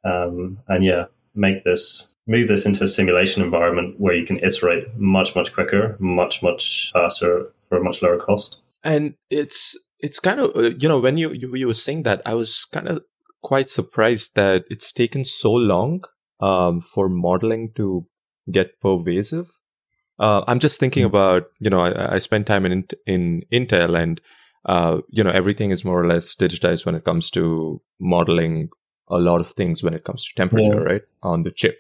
um, 0.04 0.60
and 0.68 0.84
yeah, 0.84 1.06
make 1.36 1.64
this 1.64 2.10
move 2.28 2.50
this 2.50 2.66
into 2.66 2.84
a 2.84 2.88
simulation 2.88 3.42
environment 3.42 3.96
where 3.98 4.14
you 4.14 4.26
can 4.26 4.40
iterate 4.40 4.96
much 4.96 5.36
much 5.36 5.54
quicker, 5.54 5.96
much 6.00 6.44
much 6.44 6.92
faster 6.94 7.52
for 7.68 7.78
a 7.78 7.84
much 7.84 8.02
lower 8.02 8.18
cost. 8.18 8.58
And 8.84 9.16
it's 9.30 9.78
it's 10.00 10.20
kind 10.20 10.40
of 10.40 10.56
uh, 10.56 10.76
you 10.80 10.88
know 10.88 11.00
when 11.00 11.18
you, 11.18 11.32
you 11.32 11.56
you 11.56 11.68
were 11.68 11.74
saying 11.74 12.04
that, 12.04 12.22
I 12.26 12.34
was 12.34 12.66
kind 12.66 12.88
of 12.88 13.04
quite 13.42 13.70
surprised 13.70 14.36
that 14.36 14.66
it's 14.70 14.92
taken 14.92 15.26
so 15.26 15.52
long 15.52 16.04
um, 16.40 16.82
for 16.82 17.10
modeling 17.10 17.72
to 17.74 18.06
get 18.52 18.80
pervasive. 18.82 19.56
Uh, 20.20 20.44
I'm 20.48 20.60
just 20.60 20.80
thinking 20.80 21.06
mm-hmm. 21.06 21.16
about 21.16 21.48
you 21.60 21.70
know 21.70 21.80
I, 21.80 22.16
I 22.16 22.18
spent 22.20 22.48
time 22.48 22.66
in 22.66 22.88
in 23.06 23.44
Intel 23.52 23.96
and 23.96 24.22
uh, 24.66 25.00
you 25.10 25.24
know 25.24 25.32
everything 25.32 25.72
is 25.72 25.86
more 25.86 26.02
or 26.02 26.08
less 26.08 26.36
digitized 26.36 26.86
when 26.86 26.96
it 26.96 27.06
comes 27.06 27.32
to 27.32 27.82
modeling 28.00 28.70
a 29.10 29.20
lot 29.20 29.40
of 29.40 29.52
things 29.52 29.82
when 29.82 29.94
it 29.94 30.04
comes 30.04 30.28
to 30.28 30.36
temperature, 30.36 30.82
yeah. 30.82 30.92
right, 30.92 31.02
on 31.24 31.44
the 31.44 31.52
chip. 31.52 31.80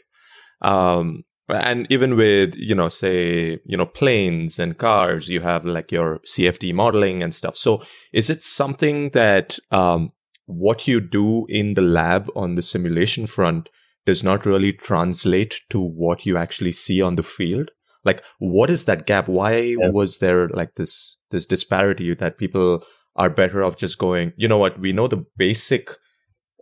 Um, 0.61 1.23
and 1.49 1.87
even 1.89 2.17
with, 2.17 2.55
you 2.55 2.75
know, 2.75 2.89
say, 2.89 3.59
you 3.65 3.77
know, 3.77 3.85
planes 3.85 4.59
and 4.59 4.77
cars, 4.77 5.29
you 5.29 5.41
have 5.41 5.65
like 5.65 5.91
your 5.91 6.19
CFD 6.19 6.73
modeling 6.73 7.23
and 7.23 7.33
stuff. 7.33 7.55
So 7.55 7.83
is 8.11 8.29
it 8.29 8.43
something 8.43 9.11
that, 9.11 9.57
um, 9.71 10.11
what 10.45 10.87
you 10.87 11.01
do 11.01 11.45
in 11.47 11.73
the 11.73 11.81
lab 11.81 12.29
on 12.35 12.55
the 12.55 12.61
simulation 12.61 13.27
front 13.27 13.69
does 14.05 14.23
not 14.23 14.45
really 14.45 14.73
translate 14.73 15.61
to 15.69 15.79
what 15.79 16.25
you 16.25 16.37
actually 16.37 16.71
see 16.71 17.01
on 17.01 17.15
the 17.15 17.23
field? 17.23 17.71
Like, 18.03 18.23
what 18.39 18.69
is 18.69 18.85
that 18.85 19.05
gap? 19.05 19.27
Why 19.27 19.57
yeah. 19.57 19.89
was 19.89 20.19
there 20.19 20.47
like 20.49 20.75
this, 20.75 21.17
this 21.31 21.45
disparity 21.45 22.13
that 22.13 22.37
people 22.37 22.83
are 23.15 23.29
better 23.29 23.63
off 23.63 23.75
just 23.75 23.97
going, 23.97 24.31
you 24.37 24.47
know 24.47 24.57
what, 24.57 24.79
we 24.79 24.93
know 24.93 25.07
the 25.07 25.25
basic 25.35 25.91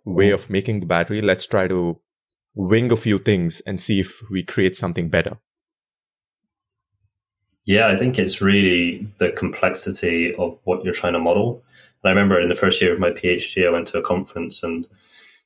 way 0.06 0.32
of 0.32 0.50
making 0.50 0.80
the 0.80 0.86
battery. 0.86 1.22
Let's 1.22 1.46
try 1.46 1.68
to 1.68 2.00
wing 2.56 2.92
a 2.92 2.96
few 2.96 3.18
things 3.18 3.62
and 3.62 3.80
see 3.80 4.00
if 4.00 4.22
we 4.30 4.44
create 4.44 4.76
something 4.76 5.10
better. 5.10 5.38
Yeah, 7.66 7.88
I 7.88 7.96
think 7.96 8.18
it's 8.18 8.42
really 8.42 9.08
the 9.20 9.32
complexity 9.32 10.34
of 10.36 10.58
what 10.64 10.84
you're 10.84 10.94
trying 10.94 11.14
to 11.14 11.20
model. 11.20 11.64
And 12.04 12.10
I 12.10 12.14
remember 12.14 12.40
in 12.40 12.50
the 12.50 12.56
first 12.56 12.82
year 12.82 12.94
of 12.94 13.00
my 13.00 13.10
PhD, 13.10 13.68
I 13.68 13.72
went 13.72 13.88
to 13.88 13.98
a 13.98 14.04
conference 14.04 14.64
and 14.64 14.88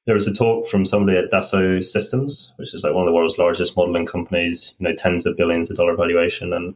there 0.05 0.15
was 0.15 0.27
a 0.27 0.33
talk 0.33 0.67
from 0.67 0.85
somebody 0.85 1.17
at 1.17 1.31
Dassault 1.31 1.83
Systems, 1.83 2.53
which 2.57 2.73
is 2.73 2.83
like 2.83 2.93
one 2.93 3.03
of 3.03 3.11
the 3.11 3.15
world's 3.15 3.37
largest 3.37 3.77
modeling 3.77 4.05
companies, 4.05 4.73
you 4.79 4.87
know, 4.87 4.95
tens 4.95 5.25
of 5.25 5.37
billions 5.37 5.69
of 5.69 5.77
dollar 5.77 5.95
valuation. 5.95 6.51
And 6.51 6.75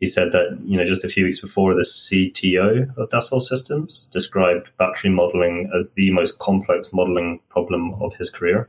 he 0.00 0.06
said 0.06 0.32
that 0.32 0.58
you 0.64 0.76
know 0.76 0.84
just 0.84 1.04
a 1.04 1.08
few 1.08 1.24
weeks 1.24 1.40
before 1.40 1.74
the 1.74 1.82
CTO 1.82 2.96
of 2.96 3.08
Dassault 3.08 3.42
Systems 3.42 4.08
described 4.12 4.70
battery 4.78 5.10
modeling 5.10 5.70
as 5.76 5.92
the 5.92 6.10
most 6.10 6.38
complex 6.38 6.92
modeling 6.92 7.40
problem 7.48 7.94
of 8.00 8.14
his 8.16 8.30
career. 8.30 8.68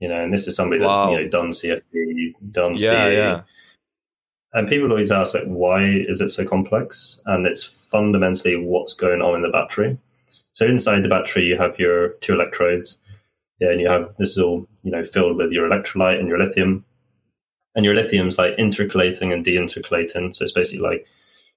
You 0.00 0.08
know, 0.08 0.22
and 0.22 0.32
this 0.32 0.46
is 0.46 0.56
somebody 0.56 0.80
that's 0.80 0.90
wow. 0.90 1.10
you 1.10 1.16
know 1.16 1.28
done 1.28 1.50
CFD, 1.50 2.32
done 2.50 2.74
yeah, 2.76 2.90
CA. 2.90 3.16
Yeah. 3.16 3.40
And 4.52 4.68
people 4.68 4.90
always 4.90 5.12
ask 5.12 5.34
like, 5.34 5.44
why 5.44 5.84
is 5.84 6.20
it 6.20 6.30
so 6.30 6.46
complex? 6.46 7.20
And 7.26 7.46
it's 7.46 7.64
fundamentally 7.64 8.56
what's 8.56 8.94
going 8.94 9.20
on 9.20 9.34
in 9.34 9.42
the 9.42 9.50
battery. 9.50 9.98
So 10.52 10.66
inside 10.66 11.02
the 11.02 11.08
battery, 11.08 11.44
you 11.44 11.58
have 11.58 11.78
your 11.78 12.10
two 12.20 12.34
electrodes. 12.34 12.98
Yeah, 13.60 13.70
and 13.70 13.80
you 13.80 13.88
have 13.88 14.14
this 14.18 14.30
is 14.30 14.38
all 14.38 14.66
you 14.82 14.90
know 14.90 15.04
filled 15.04 15.36
with 15.36 15.52
your 15.52 15.68
electrolyte 15.68 16.18
and 16.18 16.28
your 16.28 16.38
lithium 16.38 16.84
and 17.76 17.84
your 17.84 17.94
lithium's 17.94 18.38
like 18.38 18.56
intercalating 18.56 19.32
and 19.32 19.44
deintercalating. 19.44 20.34
So 20.34 20.42
it's 20.42 20.52
basically 20.52 20.80
like, 20.80 21.06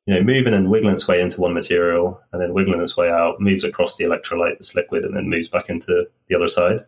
you 0.05 0.13
know, 0.13 0.21
moving 0.21 0.53
and 0.53 0.69
wiggling 0.69 0.95
its 0.95 1.07
way 1.07 1.21
into 1.21 1.39
one 1.41 1.53
material 1.53 2.21
and 2.31 2.41
then 2.41 2.53
wiggling 2.53 2.81
its 2.81 2.97
way 2.97 3.09
out, 3.09 3.39
moves 3.39 3.63
across 3.63 3.95
the 3.95 4.03
electrolyte, 4.03 4.57
this 4.57 4.75
liquid, 4.75 5.05
and 5.05 5.15
then 5.15 5.29
moves 5.29 5.47
back 5.47 5.69
into 5.69 6.05
the 6.27 6.35
other 6.35 6.49
side. 6.49 6.85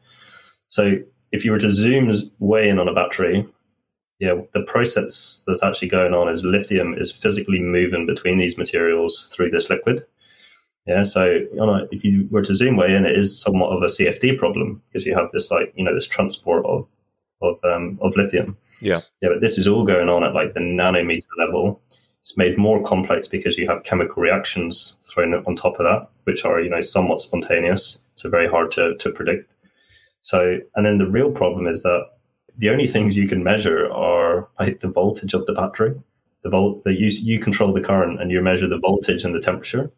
So 0.67 0.97
if 1.31 1.45
you 1.45 1.51
were 1.51 1.59
to 1.59 1.71
zoom 1.71 2.11
way 2.39 2.69
in 2.69 2.79
on 2.79 2.87
a 2.87 2.93
battery, 2.93 3.47
yeah, 4.19 4.35
the 4.53 4.61
process 4.61 5.43
that's 5.47 5.63
actually 5.63 5.87
going 5.87 6.13
on 6.13 6.29
is 6.29 6.45
lithium 6.45 6.93
is 6.93 7.11
physically 7.11 7.59
moving 7.59 8.05
between 8.05 8.37
these 8.37 8.57
materials 8.57 9.33
through 9.35 9.49
this 9.49 9.69
liquid. 9.69 10.05
Yeah, 10.85 11.03
so 11.03 11.25
you 11.25 11.55
know, 11.55 11.87
if 11.91 12.03
you 12.03 12.27
were 12.31 12.41
to 12.41 12.55
zoom 12.55 12.75
way 12.75 12.95
in, 12.95 13.05
it 13.05 13.17
is 13.17 13.39
somewhat 13.39 13.69
of 13.69 13.83
a 13.83 13.87
CFD 13.87 14.37
problem 14.37 14.81
because 14.89 15.05
you 15.05 15.15
have 15.15 15.31
this 15.31 15.51
like 15.51 15.73
you 15.75 15.83
know 15.83 15.93
this 15.93 16.07
transport 16.07 16.65
of 16.65 16.87
of 17.41 17.59
um, 17.63 17.99
of 18.01 18.15
lithium. 18.15 18.57
Yeah. 18.81 19.01
Yeah, 19.21 19.29
but 19.29 19.41
this 19.41 19.57
is 19.57 19.67
all 19.67 19.85
going 19.85 20.09
on 20.09 20.23
at 20.23 20.33
like 20.33 20.53
the 20.53 20.59
nanometer 20.59 21.23
level. 21.37 21.81
It's 22.19 22.37
made 22.37 22.57
more 22.57 22.83
complex 22.83 23.27
because 23.27 23.57
you 23.57 23.67
have 23.67 23.83
chemical 23.83 24.21
reactions 24.21 24.97
thrown 25.11 25.33
on 25.33 25.55
top 25.55 25.79
of 25.79 25.85
that, 25.85 26.07
which 26.25 26.45
are, 26.45 26.59
you 26.59 26.69
know, 26.69 26.81
somewhat 26.81 27.21
spontaneous. 27.21 27.99
So 28.15 28.29
very 28.29 28.47
hard 28.47 28.71
to, 28.73 28.95
to 28.95 29.11
predict. 29.11 29.50
So, 30.21 30.59
and 30.75 30.85
then 30.85 30.97
the 30.97 31.07
real 31.07 31.31
problem 31.31 31.67
is 31.67 31.83
that 31.83 32.05
the 32.57 32.69
only 32.69 32.87
things 32.87 33.17
you 33.17 33.27
can 33.27 33.43
measure 33.43 33.91
are 33.91 34.47
like 34.59 34.79
the 34.79 34.87
voltage 34.89 35.33
of 35.33 35.45
the 35.45 35.53
battery. 35.53 35.99
The 36.43 36.49
volt 36.49 36.83
that 36.83 36.99
you, 36.99 37.07
you 37.07 37.39
control 37.39 37.71
the 37.71 37.81
current 37.81 38.21
and 38.21 38.31
you 38.31 38.41
measure 38.41 38.67
the 38.67 38.79
voltage 38.79 39.23
and 39.23 39.33
the 39.33 39.39
temperature. 39.39 39.91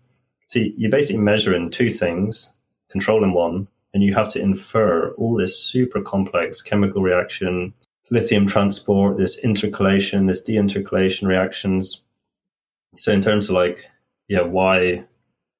So 0.48 0.60
you're 0.60 0.92
basically 0.92 1.22
measure 1.22 1.56
in 1.56 1.70
two 1.70 1.90
things, 1.90 2.54
controlling 2.90 3.34
one, 3.34 3.68
and 3.94 4.04
you 4.04 4.14
have 4.14 4.30
to 4.30 4.42
infer 4.42 5.12
all 5.14 5.36
this 5.36 5.58
super 5.58 6.02
complex 6.02 6.62
chemical 6.62 7.02
reaction, 7.02 7.74
lithium 8.12 8.46
transport, 8.46 9.18
this 9.18 9.44
intercalation, 9.44 10.26
this 10.28 10.44
deintercalation 10.44 11.28
reactions. 11.28 12.02
So 12.98 13.12
in 13.12 13.22
terms 13.22 13.50
of 13.50 13.56
like, 13.56 13.90
yeah, 14.28 14.42
why 14.42 15.06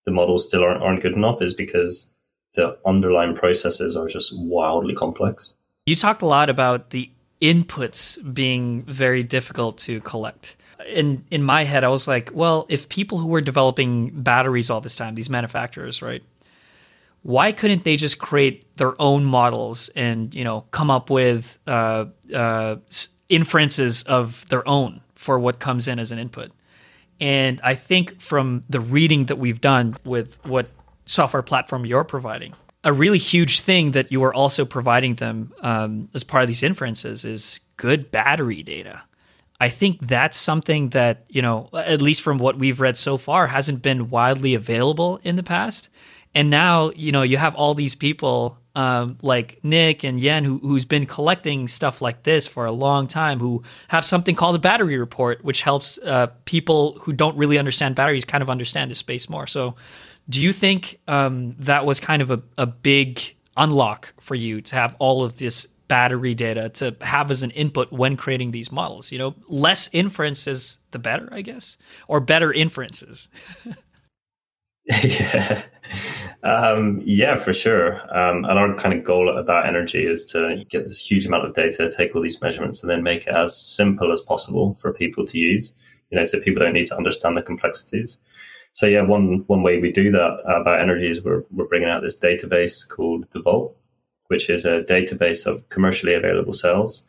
the 0.06 0.12
models 0.12 0.48
still 0.48 0.64
aren't, 0.64 0.84
aren't 0.84 1.02
good 1.02 1.14
enough 1.14 1.42
is 1.42 1.54
because 1.54 2.13
the 2.54 2.78
underlying 2.86 3.36
processes 3.36 3.98
are 3.98 4.08
just 4.08 4.36
wildly 4.36 4.94
complex. 4.94 5.56
You 5.86 5.96
talked 5.96 6.22
a 6.22 6.26
lot 6.26 6.50
about 6.50 6.92
the 6.92 7.10
inputs 7.42 8.34
being 8.34 8.84
very 8.84 9.22
difficult 9.24 9.78
to 9.78 10.00
collect. 10.02 10.56
In 10.88 11.26
in 11.30 11.44
my 11.44 11.64
head, 11.64 11.84
I 11.84 11.90
was 11.90 12.08
like, 12.08 12.32
well, 12.34 12.66
if 12.70 12.90
people 12.90 13.18
who 13.18 13.28
were 13.28 13.42
developing 13.42 14.12
batteries 14.22 14.70
all 14.70 14.82
this 14.82 14.96
time, 14.96 15.16
these 15.16 15.30
manufacturers, 15.30 16.02
right? 16.02 16.24
Why 17.24 17.52
couldn't 17.54 17.86
they 17.86 17.96
just 17.96 18.20
create 18.20 18.76
their 18.78 19.00
own 19.02 19.24
models 19.24 19.90
and 19.96 20.34
you 20.34 20.44
know 20.44 20.66
come 20.72 20.90
up 20.90 21.10
with 21.10 21.58
uh, 21.68 22.06
uh, 22.34 22.78
inferences 23.30 24.04
of 24.04 24.48
their 24.50 24.68
own 24.68 25.02
for 25.16 25.40
what 25.40 25.60
comes 25.60 25.88
in 25.88 26.00
as 26.00 26.12
an 26.12 26.20
input? 26.20 26.52
And 27.20 27.62
I 27.64 27.76
think 27.76 28.20
from 28.20 28.64
the 28.70 28.82
reading 28.82 29.26
that 29.26 29.38
we've 29.38 29.62
done 29.62 29.96
with 30.04 30.38
what 30.46 30.68
software 31.06 31.44
platform 31.44 31.86
you're 31.86 32.04
providing, 32.04 32.54
a 32.84 32.92
really 32.94 33.18
huge 33.18 33.62
thing 33.62 33.92
that 33.92 34.12
you 34.12 34.24
are 34.24 34.34
also 34.34 34.66
providing 34.66 35.16
them 35.16 35.54
um, 35.62 36.08
as 36.14 36.24
part 36.24 36.44
of 36.44 36.48
these 36.48 36.64
inferences 36.64 37.26
is 37.26 37.60
good 37.78 38.12
battery 38.12 38.64
data. 38.64 39.04
I 39.60 39.70
think 39.70 40.02
that's 40.02 40.38
something 40.38 40.90
that, 40.90 41.26
you 41.30 41.42
know, 41.42 41.70
at 41.74 42.02
least 42.02 42.22
from 42.22 42.38
what 42.38 42.58
we've 42.58 42.82
read 42.82 42.98
so 42.98 43.18
far, 43.18 43.48
hasn't 43.48 43.82
been 43.82 44.10
widely 44.10 44.56
available 44.56 45.20
in 45.24 45.38
the 45.38 45.44
past. 45.44 45.90
And 46.36 46.50
now, 46.50 46.92
you 46.96 47.12
know, 47.12 47.22
you 47.22 47.38
have 47.38 47.56
all 47.56 47.74
these 47.74 47.96
people 47.96 48.58
um, 48.76 49.18
like 49.22 49.60
Nick 49.64 50.04
and 50.04 50.20
Yen 50.20 50.44
who, 50.44 50.58
who's 50.58 50.86
been 50.86 51.06
collecting 51.06 51.68
stuff 51.68 52.02
like 52.02 52.24
this 52.24 52.48
for 52.48 52.66
a 52.66 52.72
long 52.72 53.08
time, 53.08 53.40
who 53.40 53.64
have 53.88 54.04
something 54.04 54.36
called 54.36 54.56
a 54.56 54.60
battery 54.60 54.98
report, 54.98 55.44
which 55.46 55.62
helps 55.62 56.00
uh, 56.00 56.28
people 56.46 56.98
who 57.02 57.14
don't 57.14 57.38
really 57.38 57.60
understand 57.60 57.96
batteries 57.96 58.26
kind 58.26 58.42
of 58.42 58.50
understand 58.50 58.90
the 58.90 58.96
space 58.96 59.30
more. 59.30 59.46
So 59.48 59.76
do 60.30 60.42
you 60.42 60.54
think 60.54 61.00
um, 61.08 61.52
that 61.60 61.86
was 61.86 62.00
kind 62.00 62.22
of 62.22 62.32
a, 62.32 62.42
a 62.58 62.66
big 62.66 63.22
unlock 63.58 64.14
for 64.20 64.36
you 64.36 64.62
to 64.62 64.76
have 64.76 64.96
all 65.00 65.24
of 65.24 65.38
this 65.38 65.68
battery 65.88 66.34
data 66.34 66.70
to 66.70 66.96
have 67.02 67.30
as 67.30 67.44
an 67.44 67.52
input 67.52 67.92
when 67.92 68.16
creating 68.16 68.52
these 68.52 68.72
models? 68.72 69.12
You 69.12 69.20
know, 69.20 69.36
less 69.48 69.90
inferences, 69.92 70.80
the 70.92 71.00
better, 71.00 71.30
I 71.32 71.42
guess, 71.42 71.78
or 72.08 72.20
better 72.20 72.52
inferences. 72.54 73.30
yeah. 75.04 75.62
Um, 76.44 77.02
yeah, 77.06 77.38
for 77.38 77.54
sure. 77.54 78.02
Um, 78.16 78.44
and 78.46 78.60
our 78.60 78.76
kind 78.76 78.98
of 78.98 79.06
goal 79.06 79.38
about 79.38 79.66
energy 79.66 80.06
is 80.06 80.26
to 80.26 80.64
get 80.70 80.84
this 80.84 81.00
huge 81.00 81.26
amount 81.26 81.46
of 81.46 81.54
data, 81.54 81.92
take 81.96 82.16
all 82.16 82.22
these 82.22 82.42
measurements, 82.42 82.82
and 82.82 82.90
then 82.90 83.04
make 83.04 83.28
it 83.28 83.34
as 83.34 83.58
simple 83.58 84.12
as 84.12 84.22
possible 84.22 84.78
for 84.82 84.94
people 84.94 85.26
to 85.28 85.38
use. 85.38 85.74
You 86.10 86.18
know, 86.18 86.24
so 86.24 86.42
people 86.42 86.62
don't 86.62 86.74
need 86.74 86.88
to 86.88 86.98
understand 86.98 87.38
the 87.38 87.42
complexities. 87.42 88.18
So 88.74 88.88
yeah, 88.88 89.04
one 89.04 89.44
one 89.48 89.64
way 89.64 89.80
we 89.80 89.92
do 89.92 90.12
that 90.12 90.40
about 90.46 90.82
energy 90.82 91.10
is 91.10 91.24
we're 91.24 91.44
we're 91.52 91.68
bringing 91.68 91.90
out 91.90 92.02
this 92.02 92.20
database 92.20 92.88
called 92.88 93.26
the 93.32 93.42
Vault, 93.42 93.76
which 94.28 94.50
is 94.50 94.66
a 94.66 94.82
database 94.82 95.46
of 95.46 95.68
commercially 95.70 96.14
available 96.14 96.54
cells. 96.54 97.06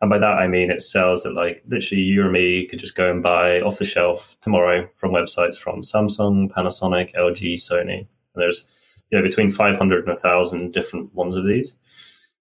And 0.00 0.10
by 0.10 0.18
that 0.18 0.38
I 0.38 0.48
mean 0.48 0.70
it's 0.70 0.90
cells 0.90 1.22
that 1.22 1.34
like 1.34 1.62
literally 1.68 2.02
you 2.02 2.22
or 2.22 2.30
me 2.30 2.66
could 2.66 2.80
just 2.80 2.96
go 2.96 3.10
and 3.10 3.22
buy 3.22 3.60
off 3.60 3.78
the 3.78 3.84
shelf 3.84 4.36
tomorrow 4.42 4.88
from 4.96 5.12
websites 5.12 5.56
from 5.56 5.82
Samsung, 5.82 6.50
Panasonic, 6.50 7.14
LG, 7.14 7.54
Sony. 7.54 7.98
And 7.98 8.06
there's 8.34 8.66
you 9.10 9.18
know 9.18 9.24
between 9.24 9.50
500 9.50 9.98
and 10.00 10.08
1,000 10.08 10.72
different 10.72 11.14
ones 11.14 11.36
of 11.36 11.46
these. 11.46 11.76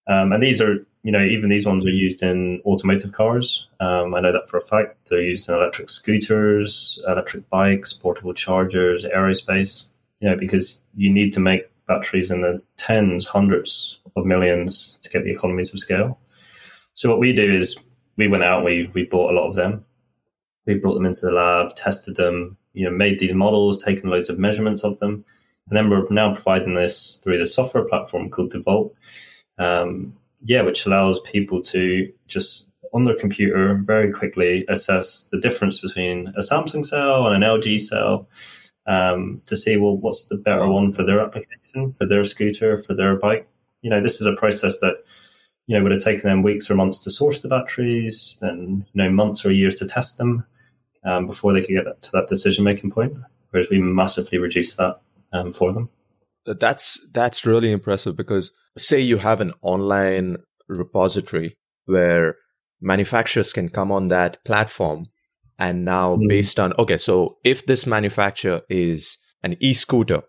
Um, 0.07 0.33
and 0.33 0.41
these 0.41 0.61
are 0.61 0.85
you 1.03 1.11
know, 1.11 1.23
even 1.23 1.49
these 1.49 1.65
ones 1.65 1.85
are 1.85 1.89
used 1.89 2.23
in 2.23 2.61
automotive 2.65 3.11
cars. 3.11 3.67
Um, 3.81 4.15
I 4.15 4.21
know 4.21 4.31
that 4.31 4.49
for 4.49 4.57
a 4.57 4.61
fact. 4.61 5.09
They're 5.09 5.21
used 5.21 5.49
in 5.49 5.55
electric 5.55 5.89
scooters, 5.89 7.03
electric 7.07 7.49
bikes, 7.49 7.91
portable 7.91 8.33
chargers, 8.33 9.05
aerospace. 9.05 9.85
You 10.21 10.29
know, 10.29 10.37
because 10.37 10.81
you 10.95 11.11
need 11.11 11.33
to 11.33 11.41
make 11.41 11.69
batteries 11.87 12.31
in 12.31 12.41
the 12.41 12.61
tens, 12.77 13.27
hundreds 13.27 13.99
of 14.15 14.25
millions 14.25 14.97
to 15.03 15.09
get 15.09 15.25
the 15.25 15.31
economies 15.31 15.73
of 15.73 15.81
scale. 15.81 16.17
So 16.93 17.09
what 17.09 17.19
we 17.19 17.33
do 17.33 17.41
is 17.41 17.77
we 18.15 18.29
went 18.29 18.43
out, 18.43 18.63
we 18.63 18.89
we 18.93 19.03
bought 19.03 19.31
a 19.31 19.35
lot 19.35 19.49
of 19.49 19.55
them, 19.55 19.83
we 20.65 20.75
brought 20.75 20.93
them 20.93 21.05
into 21.05 21.25
the 21.25 21.31
lab, 21.31 21.75
tested 21.75 22.15
them, 22.15 22.57
you 22.73 22.85
know, 22.85 22.95
made 22.95 23.19
these 23.19 23.33
models, 23.33 23.83
taken 23.83 24.09
loads 24.09 24.29
of 24.29 24.39
measurements 24.39 24.83
of 24.83 24.97
them, 24.99 25.25
and 25.67 25.77
then 25.77 25.89
we're 25.89 26.07
now 26.09 26.33
providing 26.33 26.75
this 26.75 27.17
through 27.17 27.39
the 27.39 27.47
software 27.47 27.85
platform 27.85 28.29
called 28.29 28.51
the 28.51 28.59
Vault. 28.59 28.95
Um, 29.57 30.15
yeah, 30.43 30.61
which 30.61 30.85
allows 30.85 31.19
people 31.21 31.61
to 31.61 32.11
just 32.27 32.71
on 32.93 33.05
their 33.05 33.17
computer 33.17 33.81
very 33.85 34.11
quickly 34.11 34.65
assess 34.69 35.23
the 35.31 35.39
difference 35.39 35.79
between 35.79 36.27
a 36.37 36.41
Samsung 36.41 36.85
cell 36.85 37.25
and 37.25 37.43
an 37.43 37.49
LG 37.49 37.81
cell 37.81 38.29
um, 38.85 39.41
to 39.45 39.55
see 39.57 39.77
well 39.77 39.97
what's 39.97 40.25
the 40.25 40.37
better 40.37 40.67
one 40.67 40.91
for 40.91 41.03
their 41.03 41.19
application, 41.19 41.93
for 41.93 42.05
their 42.05 42.23
scooter, 42.23 42.77
for 42.77 42.93
their 42.93 43.15
bike. 43.15 43.47
You 43.81 43.89
know, 43.89 44.01
this 44.01 44.21
is 44.21 44.27
a 44.27 44.35
process 44.35 44.79
that 44.79 44.95
you 45.67 45.77
know 45.77 45.83
would 45.83 45.91
have 45.91 46.03
taken 46.03 46.29
them 46.29 46.43
weeks 46.43 46.69
or 46.69 46.75
months 46.75 47.03
to 47.03 47.11
source 47.11 47.41
the 47.41 47.49
batteries, 47.49 48.37
then 48.41 48.85
you 48.93 49.03
know 49.03 49.09
months 49.09 49.45
or 49.45 49.51
years 49.51 49.77
to 49.77 49.87
test 49.87 50.17
them 50.17 50.45
um, 51.05 51.25
before 51.25 51.53
they 51.53 51.61
could 51.61 51.83
get 51.83 52.01
to 52.01 52.11
that 52.11 52.27
decision 52.27 52.63
making 52.63 52.91
point. 52.91 53.15
Whereas 53.49 53.69
we 53.69 53.79
massively 53.79 54.37
reduce 54.37 54.75
that 54.75 54.99
um, 55.31 55.51
for 55.51 55.71
them. 55.71 55.89
That's 56.45 56.99
that's 57.13 57.45
really 57.45 57.71
impressive 57.71 58.17
because 58.17 58.51
say 58.77 58.99
you 58.99 59.17
have 59.17 59.39
an 59.41 59.53
online 59.61 60.37
repository 60.67 61.57
where 61.85 62.35
manufacturers 62.81 63.53
can 63.53 63.69
come 63.69 63.91
on 63.91 64.09
that 64.09 64.43
platform 64.43 65.05
and 65.57 65.85
now 65.85 66.15
mm. 66.15 66.27
based 66.27 66.59
on 66.59 66.73
okay 66.77 66.97
so 66.97 67.37
if 67.43 67.65
this 67.65 67.85
manufacturer 67.85 68.61
is 68.69 69.17
an 69.43 69.55
e-scooter 69.59 70.21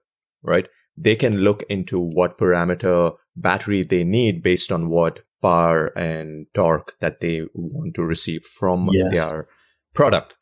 right 0.42 0.68
they 0.96 1.16
can 1.16 1.38
look 1.38 1.64
into 1.68 1.98
what 1.98 2.38
parameter 2.38 3.14
battery 3.36 3.82
they 3.82 4.04
need 4.04 4.42
based 4.42 4.70
on 4.70 4.88
what 4.88 5.22
power 5.42 5.86
and 5.96 6.46
torque 6.54 6.94
that 7.00 7.20
they 7.20 7.42
want 7.54 7.94
to 7.94 8.04
receive 8.04 8.44
from 8.44 8.88
yes. 8.92 9.12
their 9.12 9.48
product 9.94 10.34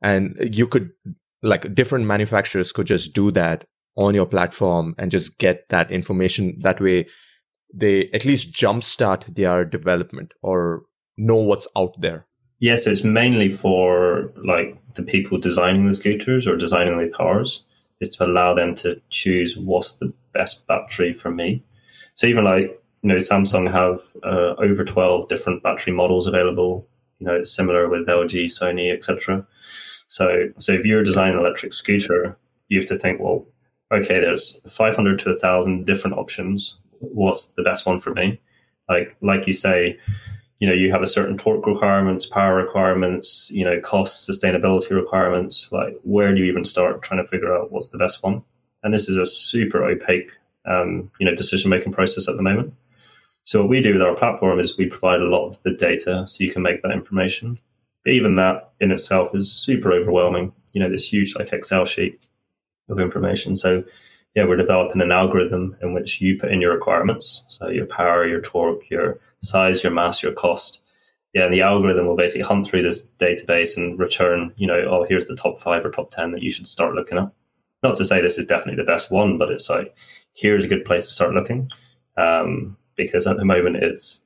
and 0.00 0.36
you 0.52 0.66
could 0.66 0.90
like 1.42 1.74
different 1.74 2.04
manufacturers 2.04 2.72
could 2.72 2.86
just 2.86 3.12
do 3.12 3.30
that 3.30 3.66
on 3.96 4.14
your 4.14 4.26
platform 4.26 4.94
and 4.98 5.10
just 5.10 5.38
get 5.38 5.68
that 5.68 5.90
information 5.90 6.56
that 6.60 6.80
way 6.80 7.06
they 7.72 8.10
at 8.12 8.24
least 8.24 8.52
jumpstart 8.52 9.34
their 9.34 9.64
development 9.64 10.32
or 10.42 10.82
know 11.16 11.36
what's 11.36 11.68
out 11.76 12.00
there? 12.00 12.26
Yeah, 12.58 12.76
so 12.76 12.90
it's 12.90 13.04
mainly 13.04 13.50
for 13.50 14.32
like 14.44 14.76
the 14.94 15.02
people 15.02 15.38
designing 15.38 15.86
the 15.86 15.94
scooters 15.94 16.46
or 16.46 16.56
designing 16.56 16.98
the 16.98 17.08
cars, 17.08 17.64
is 18.00 18.10
to 18.16 18.24
allow 18.24 18.54
them 18.54 18.74
to 18.76 19.00
choose 19.10 19.56
what's 19.56 19.92
the 19.92 20.12
best 20.32 20.66
battery 20.66 21.12
for 21.12 21.30
me. 21.30 21.62
So 22.14 22.26
even 22.26 22.44
like 22.44 22.78
you 23.02 23.08
know, 23.08 23.16
Samsung 23.16 23.70
have 23.70 24.00
uh, 24.24 24.54
over 24.62 24.84
twelve 24.84 25.28
different 25.28 25.62
battery 25.62 25.92
models 25.92 26.26
available. 26.26 26.86
You 27.18 27.26
know, 27.26 27.34
it's 27.34 27.54
similar 27.54 27.88
with 27.88 28.06
LG, 28.06 28.44
Sony, 28.46 28.92
etc. 28.92 29.46
So 30.06 30.50
so 30.58 30.72
if 30.72 30.84
you're 30.84 31.02
designing 31.02 31.34
an 31.34 31.40
electric 31.40 31.72
scooter, 31.72 32.36
you 32.68 32.78
have 32.78 32.88
to 32.88 32.96
think, 32.96 33.20
well, 33.20 33.46
okay, 33.92 34.20
there's 34.20 34.60
500 34.68 35.18
to 35.20 35.30
1,000 35.30 35.84
different 35.84 36.16
options 36.16 36.76
what's 37.00 37.46
the 37.46 37.62
best 37.62 37.86
one 37.86 38.00
for 38.00 38.14
me. 38.14 38.40
Like 38.88 39.16
like 39.20 39.46
you 39.46 39.52
say, 39.52 39.98
you 40.58 40.68
know, 40.68 40.74
you 40.74 40.90
have 40.92 41.02
a 41.02 41.06
certain 41.06 41.36
torque 41.36 41.66
requirements, 41.66 42.26
power 42.26 42.54
requirements, 42.56 43.50
you 43.50 43.64
know, 43.64 43.80
cost, 43.80 44.28
sustainability 44.28 44.90
requirements. 44.90 45.68
Like 45.72 45.96
where 46.02 46.34
do 46.34 46.40
you 46.40 46.46
even 46.46 46.64
start 46.64 47.02
trying 47.02 47.22
to 47.22 47.28
figure 47.28 47.54
out 47.54 47.72
what's 47.72 47.88
the 47.88 47.98
best 47.98 48.22
one? 48.22 48.42
And 48.82 48.94
this 48.94 49.08
is 49.08 49.16
a 49.16 49.26
super 49.26 49.84
opaque, 49.84 50.32
um, 50.64 51.10
you 51.18 51.26
know, 51.26 51.34
decision 51.34 51.70
making 51.70 51.92
process 51.92 52.28
at 52.28 52.36
the 52.36 52.42
moment. 52.42 52.74
So 53.44 53.60
what 53.60 53.70
we 53.70 53.80
do 53.80 53.94
with 53.94 54.02
our 54.02 54.14
platform 54.14 54.60
is 54.60 54.76
we 54.76 54.86
provide 54.86 55.20
a 55.20 55.28
lot 55.28 55.46
of 55.46 55.62
the 55.62 55.72
data 55.72 56.24
so 56.26 56.44
you 56.44 56.52
can 56.52 56.62
make 56.62 56.82
that 56.82 56.92
information. 56.92 57.58
But 58.04 58.12
even 58.12 58.36
that 58.36 58.72
in 58.80 58.90
itself 58.90 59.34
is 59.34 59.52
super 59.52 59.92
overwhelming. 59.92 60.52
You 60.72 60.82
know, 60.82 60.90
this 60.90 61.12
huge 61.12 61.34
like 61.36 61.52
Excel 61.52 61.84
sheet 61.84 62.20
of 62.90 62.98
information. 62.98 63.56
So 63.56 63.84
yeah, 64.34 64.44
we're 64.44 64.56
developing 64.56 65.02
an 65.02 65.12
algorithm 65.12 65.76
in 65.82 65.92
which 65.92 66.20
you 66.20 66.38
put 66.38 66.52
in 66.52 66.60
your 66.60 66.72
requirements. 66.72 67.44
So 67.48 67.68
your 67.68 67.86
power, 67.86 68.26
your 68.26 68.40
torque, 68.40 68.88
your 68.88 69.18
size, 69.42 69.82
your 69.82 69.92
mass, 69.92 70.22
your 70.22 70.32
cost. 70.32 70.82
Yeah, 71.34 71.44
and 71.44 71.52
the 71.54 71.62
algorithm 71.62 72.06
will 72.06 72.16
basically 72.16 72.42
hunt 72.42 72.66
through 72.66 72.82
this 72.82 73.08
database 73.18 73.76
and 73.76 73.98
return, 73.98 74.52
you 74.56 74.66
know, 74.66 74.80
oh, 74.88 75.06
here's 75.08 75.26
the 75.26 75.36
top 75.36 75.58
five 75.58 75.84
or 75.84 75.90
top 75.90 76.10
10 76.10 76.32
that 76.32 76.42
you 76.42 76.50
should 76.50 76.68
start 76.68 76.94
looking 76.94 77.18
at. 77.18 77.30
Not 77.82 77.94
to 77.96 78.04
say 78.04 78.20
this 78.20 78.38
is 78.38 78.46
definitely 78.46 78.82
the 78.82 78.90
best 78.90 79.12
one, 79.12 79.38
but 79.38 79.50
it's 79.50 79.70
like, 79.70 79.94
here's 80.34 80.64
a 80.64 80.68
good 80.68 80.84
place 80.84 81.06
to 81.06 81.12
start 81.12 81.32
looking. 81.32 81.70
Um, 82.16 82.76
because 82.96 83.26
at 83.26 83.36
the 83.36 83.44
moment 83.44 83.76
it's, 83.76 84.20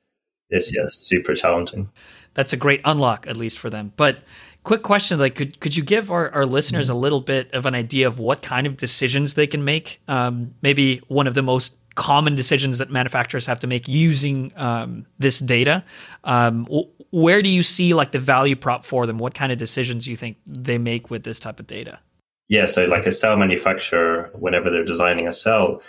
it's 0.49 0.75
yeah, 0.75 0.85
super 0.87 1.35
challenging. 1.35 1.89
That's 2.33 2.53
a 2.53 2.57
great 2.57 2.81
unlock, 2.85 3.27
at 3.27 3.37
least 3.37 3.59
for 3.59 3.69
them. 3.69 3.93
But 3.95 4.19
quick 4.65 4.81
question 4.81 5.19
like 5.19 5.35
could 5.35 5.59
could 5.61 5.77
you 5.77 5.83
give 5.83 6.11
our, 6.11 6.29
our 6.31 6.45
listeners 6.45 6.89
a 6.89 6.93
little 6.93 7.21
bit 7.21 7.53
of 7.53 7.65
an 7.65 7.75
idea 7.75 8.07
of 8.07 8.19
what 8.19 8.41
kind 8.41 8.67
of 8.67 8.75
decisions 8.75 9.35
they 9.35 9.47
can 9.47 9.63
make? 9.63 10.01
Um, 10.09 10.53
maybe 10.61 11.01
one 11.07 11.27
of 11.27 11.35
the 11.35 11.41
most 11.41 11.77
common 11.95 12.35
decisions 12.35 12.79
that 12.79 12.89
manufacturers 12.89 13.45
have 13.45 13.61
to 13.61 13.67
make 13.67 13.87
using 13.87 14.51
um, 14.57 15.05
this 15.17 15.39
data. 15.39 15.85
Um, 16.25 16.67
where 17.11 17.41
do 17.41 17.47
you 17.47 17.63
see 17.63 17.93
like 17.93 18.11
the 18.11 18.19
value 18.19 18.57
prop 18.57 18.83
for 18.83 19.05
them? 19.05 19.17
What 19.17 19.33
kind 19.33 19.53
of 19.53 19.57
decisions 19.57 20.05
you 20.05 20.17
think 20.17 20.35
they 20.45 20.77
make 20.77 21.09
with 21.09 21.23
this 21.23 21.39
type 21.39 21.61
of 21.61 21.67
data? 21.67 21.99
Yeah 22.47 22.65
so 22.65 22.85
like 22.85 23.05
a 23.05 23.11
cell 23.11 23.37
manufacturer 23.37 24.29
whenever 24.33 24.69
they're 24.69 24.83
designing 24.83 25.27
a 25.27 25.33
cell 25.33 25.81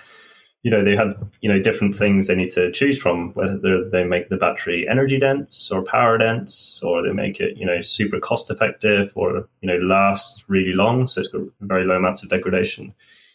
you 0.66 0.72
know 0.72 0.83
they 0.83 0.96
have 0.96 1.16
you 1.42 1.48
know 1.48 1.62
different 1.62 1.94
things 1.94 2.26
they 2.26 2.35
need 2.35 2.50
to 2.50 2.72
choose 2.72 3.00
from 3.00 3.33
whether 3.35 3.88
they 3.88 4.02
make 4.02 4.31
the 4.31 4.37
battery 4.37 4.85
energy 4.88 5.16
dense 5.16 5.70
or 5.70 5.81
power 5.81 6.18
dense 6.18 6.81
or 6.83 7.05
they 7.05 7.12
make 7.12 7.38
it 7.38 7.57
you 7.57 7.64
know 7.64 7.81
super 7.81 8.18
cost 8.18 8.50
effective 8.50 9.12
or 9.14 9.48
you 9.61 9.68
know 9.68 9.76
last 9.76 10.44
really 10.48 10.72
long 10.72 11.07
so 11.07 11.20
it's 11.20 11.29
got 11.29 11.42
very 11.61 11.85
low 11.85 11.94
amounts 11.94 12.24
of 12.24 12.31
degradation. 12.31 12.92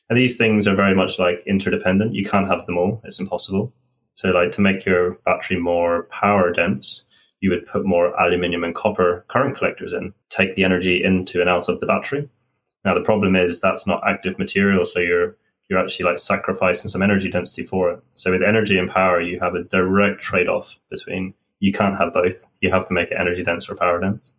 And 0.09 0.19
these 0.19 0.35
things 0.35 0.67
are 0.67 0.75
very 0.75 0.93
much 0.93 1.19
like 1.19 1.41
interdependent. 1.47 2.13
You 2.13 2.25
can't 2.25 2.49
have 2.49 2.65
them 2.65 2.77
all. 2.77 3.01
It's 3.05 3.21
impossible. 3.21 3.71
So 4.13 4.31
like 4.31 4.51
to 4.51 4.61
make 4.61 4.85
your 4.85 5.13
battery 5.25 5.57
more 5.57 6.09
power 6.11 6.51
dense 6.51 7.05
you 7.39 7.49
would 7.49 7.65
put 7.65 7.85
more 7.85 8.13
aluminium 8.21 8.65
and 8.65 8.75
copper 8.75 9.23
current 9.29 9.57
collectors 9.57 9.93
in. 9.93 10.13
Take 10.29 10.55
the 10.55 10.65
energy 10.65 11.01
into 11.01 11.39
and 11.39 11.49
out 11.49 11.69
of 11.69 11.79
the 11.79 11.87
battery. 11.87 12.27
Now 12.83 12.93
the 12.93 13.07
problem 13.09 13.37
is 13.37 13.61
that's 13.61 13.87
not 13.87 14.03
active 14.05 14.37
material 14.37 14.83
so 14.83 14.99
you're 14.99 15.37
you're 15.71 15.79
actually 15.79 16.03
like 16.03 16.19
sacrificing 16.19 16.89
some 16.89 17.01
energy 17.01 17.29
density 17.29 17.65
for 17.65 17.91
it. 17.91 18.03
So 18.13 18.31
with 18.31 18.43
energy 18.43 18.77
and 18.77 18.91
power, 18.91 19.21
you 19.21 19.39
have 19.39 19.55
a 19.55 19.63
direct 19.63 20.21
trade 20.21 20.49
off 20.49 20.77
between 20.89 21.33
you 21.61 21.71
can't 21.71 21.97
have 21.97 22.13
both. 22.13 22.45
You 22.59 22.69
have 22.71 22.85
to 22.87 22.93
make 22.93 23.09
it 23.09 23.17
energy 23.17 23.41
dense 23.41 23.69
or 23.69 23.75
power 23.75 24.01
dense. 24.01 24.33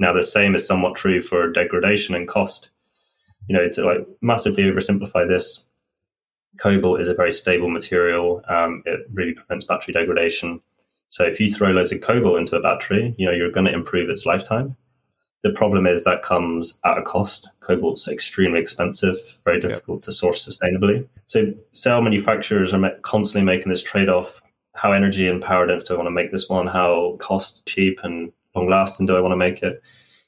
Now 0.00 0.12
the 0.12 0.24
same 0.24 0.56
is 0.56 0.66
somewhat 0.66 0.96
true 0.96 1.22
for 1.22 1.52
degradation 1.52 2.16
and 2.16 2.26
cost. 2.26 2.70
You 3.46 3.56
know, 3.56 3.68
to 3.68 3.84
like 3.84 4.08
massively 4.22 4.64
oversimplify 4.64 5.28
this, 5.28 5.64
cobalt 6.58 7.00
is 7.00 7.08
a 7.08 7.14
very 7.14 7.30
stable 7.30 7.70
material. 7.70 8.42
Um, 8.48 8.82
it 8.84 9.02
really 9.12 9.34
prevents 9.34 9.64
battery 9.64 9.94
degradation. 9.94 10.60
So 11.10 11.24
if 11.24 11.38
you 11.38 11.46
throw 11.52 11.70
loads 11.70 11.92
of 11.92 12.00
cobalt 12.00 12.40
into 12.40 12.56
a 12.56 12.60
battery, 12.60 13.14
you 13.18 13.26
know, 13.26 13.32
you're 13.32 13.52
going 13.52 13.66
to 13.66 13.72
improve 13.72 14.10
its 14.10 14.26
lifetime. 14.26 14.76
The 15.42 15.50
problem 15.50 15.86
is 15.86 16.04
that 16.04 16.22
comes 16.22 16.78
at 16.84 16.98
a 16.98 17.02
cost. 17.02 17.50
Cobalt's 17.60 18.06
extremely 18.06 18.60
expensive, 18.60 19.16
very 19.44 19.58
difficult 19.60 20.02
yeah. 20.02 20.06
to 20.06 20.12
source 20.12 20.48
sustainably. 20.48 21.06
So 21.26 21.52
cell 21.72 22.00
manufacturers 22.00 22.72
are 22.72 22.90
constantly 23.02 23.44
making 23.44 23.70
this 23.70 23.82
trade-off: 23.82 24.40
how 24.74 24.92
energy 24.92 25.26
and 25.26 25.42
power 25.42 25.66
dense 25.66 25.84
do 25.84 25.94
I 25.94 25.96
want 25.96 26.06
to 26.06 26.12
make 26.12 26.30
this 26.30 26.48
one? 26.48 26.68
How 26.68 27.16
cost 27.18 27.66
cheap 27.66 27.98
and 28.04 28.32
long 28.54 28.68
lasting 28.68 29.06
do 29.06 29.16
I 29.16 29.20
want 29.20 29.32
to 29.32 29.36
make 29.36 29.62
it? 29.62 29.82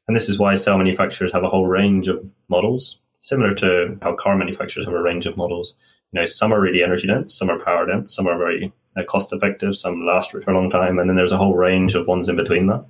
And 0.08 0.16
this 0.16 0.28
is 0.28 0.38
why 0.38 0.56
cell 0.56 0.78
manufacturers 0.78 1.32
have 1.32 1.44
a 1.44 1.48
whole 1.48 1.66
range 1.66 2.08
of 2.08 2.24
models, 2.48 2.98
similar 3.20 3.54
to 3.54 3.96
how 4.02 4.14
car 4.16 4.36
manufacturers 4.36 4.84
have 4.86 4.94
a 4.94 5.00
range 5.00 5.26
of 5.26 5.36
models. 5.36 5.74
You 6.12 6.20
know, 6.20 6.26
some 6.26 6.52
are 6.52 6.60
really 6.60 6.82
energy 6.82 7.06
dense, 7.06 7.34
some 7.34 7.50
are 7.50 7.58
power 7.58 7.86
dense, 7.86 8.14
some 8.14 8.26
are 8.26 8.36
very 8.36 8.72
uh, 8.96 9.04
cost 9.04 9.32
effective, 9.32 9.76
some 9.76 10.04
last 10.04 10.32
for 10.32 10.40
a 10.40 10.54
long 10.54 10.70
time, 10.70 10.98
and 10.98 11.08
then 11.08 11.16
there's 11.16 11.32
a 11.32 11.38
whole 11.38 11.54
range 11.54 11.94
of 11.94 12.08
ones 12.08 12.28
in 12.28 12.36
between 12.36 12.66
that 12.66 12.84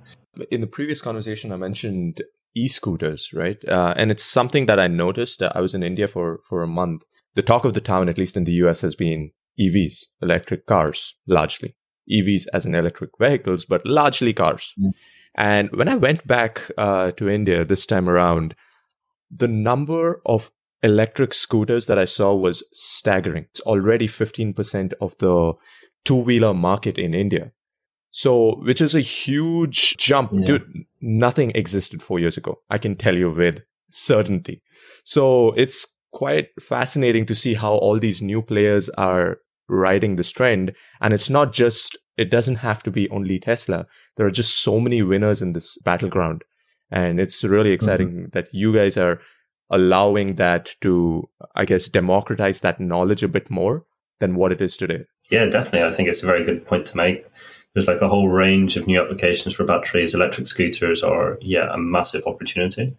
in 0.51 0.61
the 0.61 0.67
previous 0.67 1.01
conversation, 1.01 1.51
I 1.51 1.57
mentioned 1.57 2.21
e-scooters, 2.55 3.33
right? 3.33 3.63
Uh, 3.67 3.93
and 3.97 4.11
it's 4.11 4.23
something 4.23 4.65
that 4.65 4.79
I 4.79 4.87
noticed. 4.87 5.41
I 5.43 5.61
was 5.61 5.73
in 5.73 5.83
India 5.83 6.07
for 6.07 6.39
for 6.43 6.63
a 6.63 6.67
month. 6.67 7.03
The 7.35 7.41
talk 7.41 7.65
of 7.65 7.73
the 7.73 7.81
town, 7.81 8.09
at 8.09 8.17
least 8.17 8.37
in 8.37 8.45
the 8.45 8.53
US, 8.63 8.81
has 8.81 8.95
been 8.95 9.31
EVs, 9.59 10.05
electric 10.21 10.65
cars, 10.65 11.15
largely 11.27 11.75
EVs 12.11 12.45
as 12.53 12.65
in 12.65 12.75
electric 12.75 13.11
vehicles, 13.19 13.65
but 13.65 13.85
largely 13.85 14.33
cars. 14.33 14.73
Mm. 14.79 14.91
And 15.35 15.69
when 15.73 15.89
I 15.89 15.95
went 15.95 16.25
back 16.25 16.71
uh, 16.77 17.11
to 17.11 17.29
India 17.29 17.65
this 17.65 17.85
time 17.85 18.09
around, 18.09 18.55
the 19.29 19.47
number 19.47 20.21
of 20.25 20.51
electric 20.81 21.33
scooters 21.33 21.87
that 21.87 21.97
I 21.97 22.05
saw 22.05 22.33
was 22.35 22.63
staggering. 22.73 23.47
It's 23.49 23.61
already 23.61 24.07
15% 24.07 24.93
of 25.01 25.17
the 25.17 25.53
two 26.05 26.15
wheeler 26.15 26.53
market 26.53 26.97
in 26.97 27.13
India. 27.13 27.51
So, 28.17 28.61
which 28.61 28.79
is 28.79 28.95
a 28.95 29.01
huge 29.01 29.97
jump. 29.97 30.31
Yeah. 30.31 30.45
Dude, 30.45 30.85
nothing 31.01 31.51
existed 31.53 32.01
four 32.01 32.17
years 32.17 32.37
ago. 32.37 32.61
I 32.69 32.77
can 32.77 32.95
tell 32.95 33.17
you 33.17 33.29
with 33.29 33.63
certainty. 33.89 34.61
So 35.03 35.51
it's 35.57 35.85
quite 36.13 36.47
fascinating 36.61 37.25
to 37.25 37.35
see 37.35 37.55
how 37.55 37.73
all 37.73 37.99
these 37.99 38.21
new 38.21 38.41
players 38.41 38.87
are 38.91 39.39
riding 39.67 40.15
this 40.15 40.31
trend. 40.31 40.73
And 41.01 41.13
it's 41.13 41.29
not 41.29 41.51
just, 41.51 41.97
it 42.15 42.31
doesn't 42.31 42.55
have 42.55 42.81
to 42.83 42.89
be 42.89 43.09
only 43.09 43.37
Tesla. 43.37 43.85
There 44.15 44.25
are 44.25 44.31
just 44.31 44.59
so 44.63 44.79
many 44.79 45.01
winners 45.01 45.41
in 45.41 45.51
this 45.51 45.77
battleground. 45.79 46.45
And 46.89 47.19
it's 47.19 47.43
really 47.43 47.71
exciting 47.71 48.11
mm-hmm. 48.11 48.29
that 48.31 48.47
you 48.53 48.73
guys 48.73 48.95
are 48.95 49.19
allowing 49.69 50.35
that 50.35 50.73
to, 50.79 51.29
I 51.53 51.65
guess, 51.65 51.89
democratize 51.89 52.61
that 52.61 52.79
knowledge 52.79 53.23
a 53.23 53.27
bit 53.27 53.49
more 53.49 53.83
than 54.21 54.35
what 54.35 54.53
it 54.53 54.61
is 54.61 54.77
today. 54.77 55.03
Yeah, 55.29 55.47
definitely. 55.47 55.83
I 55.83 55.91
think 55.91 56.07
it's 56.07 56.23
a 56.23 56.27
very 56.27 56.45
good 56.45 56.65
point 56.65 56.85
to 56.85 56.95
make 56.95 57.25
there's 57.75 57.89
like 57.89 58.01
a 58.01 58.07
whole 58.07 58.29
range 58.29 58.77
of 58.77 58.87
new 58.87 58.99
applications 59.01 59.53
for 59.53 59.65
batteries. 59.65 60.15
Electric 60.15 60.47
scooters 60.47 61.03
are, 61.03 61.37
yeah, 61.41 61.71
a 61.71 61.77
massive 61.77 62.25
opportunity. 62.25 62.95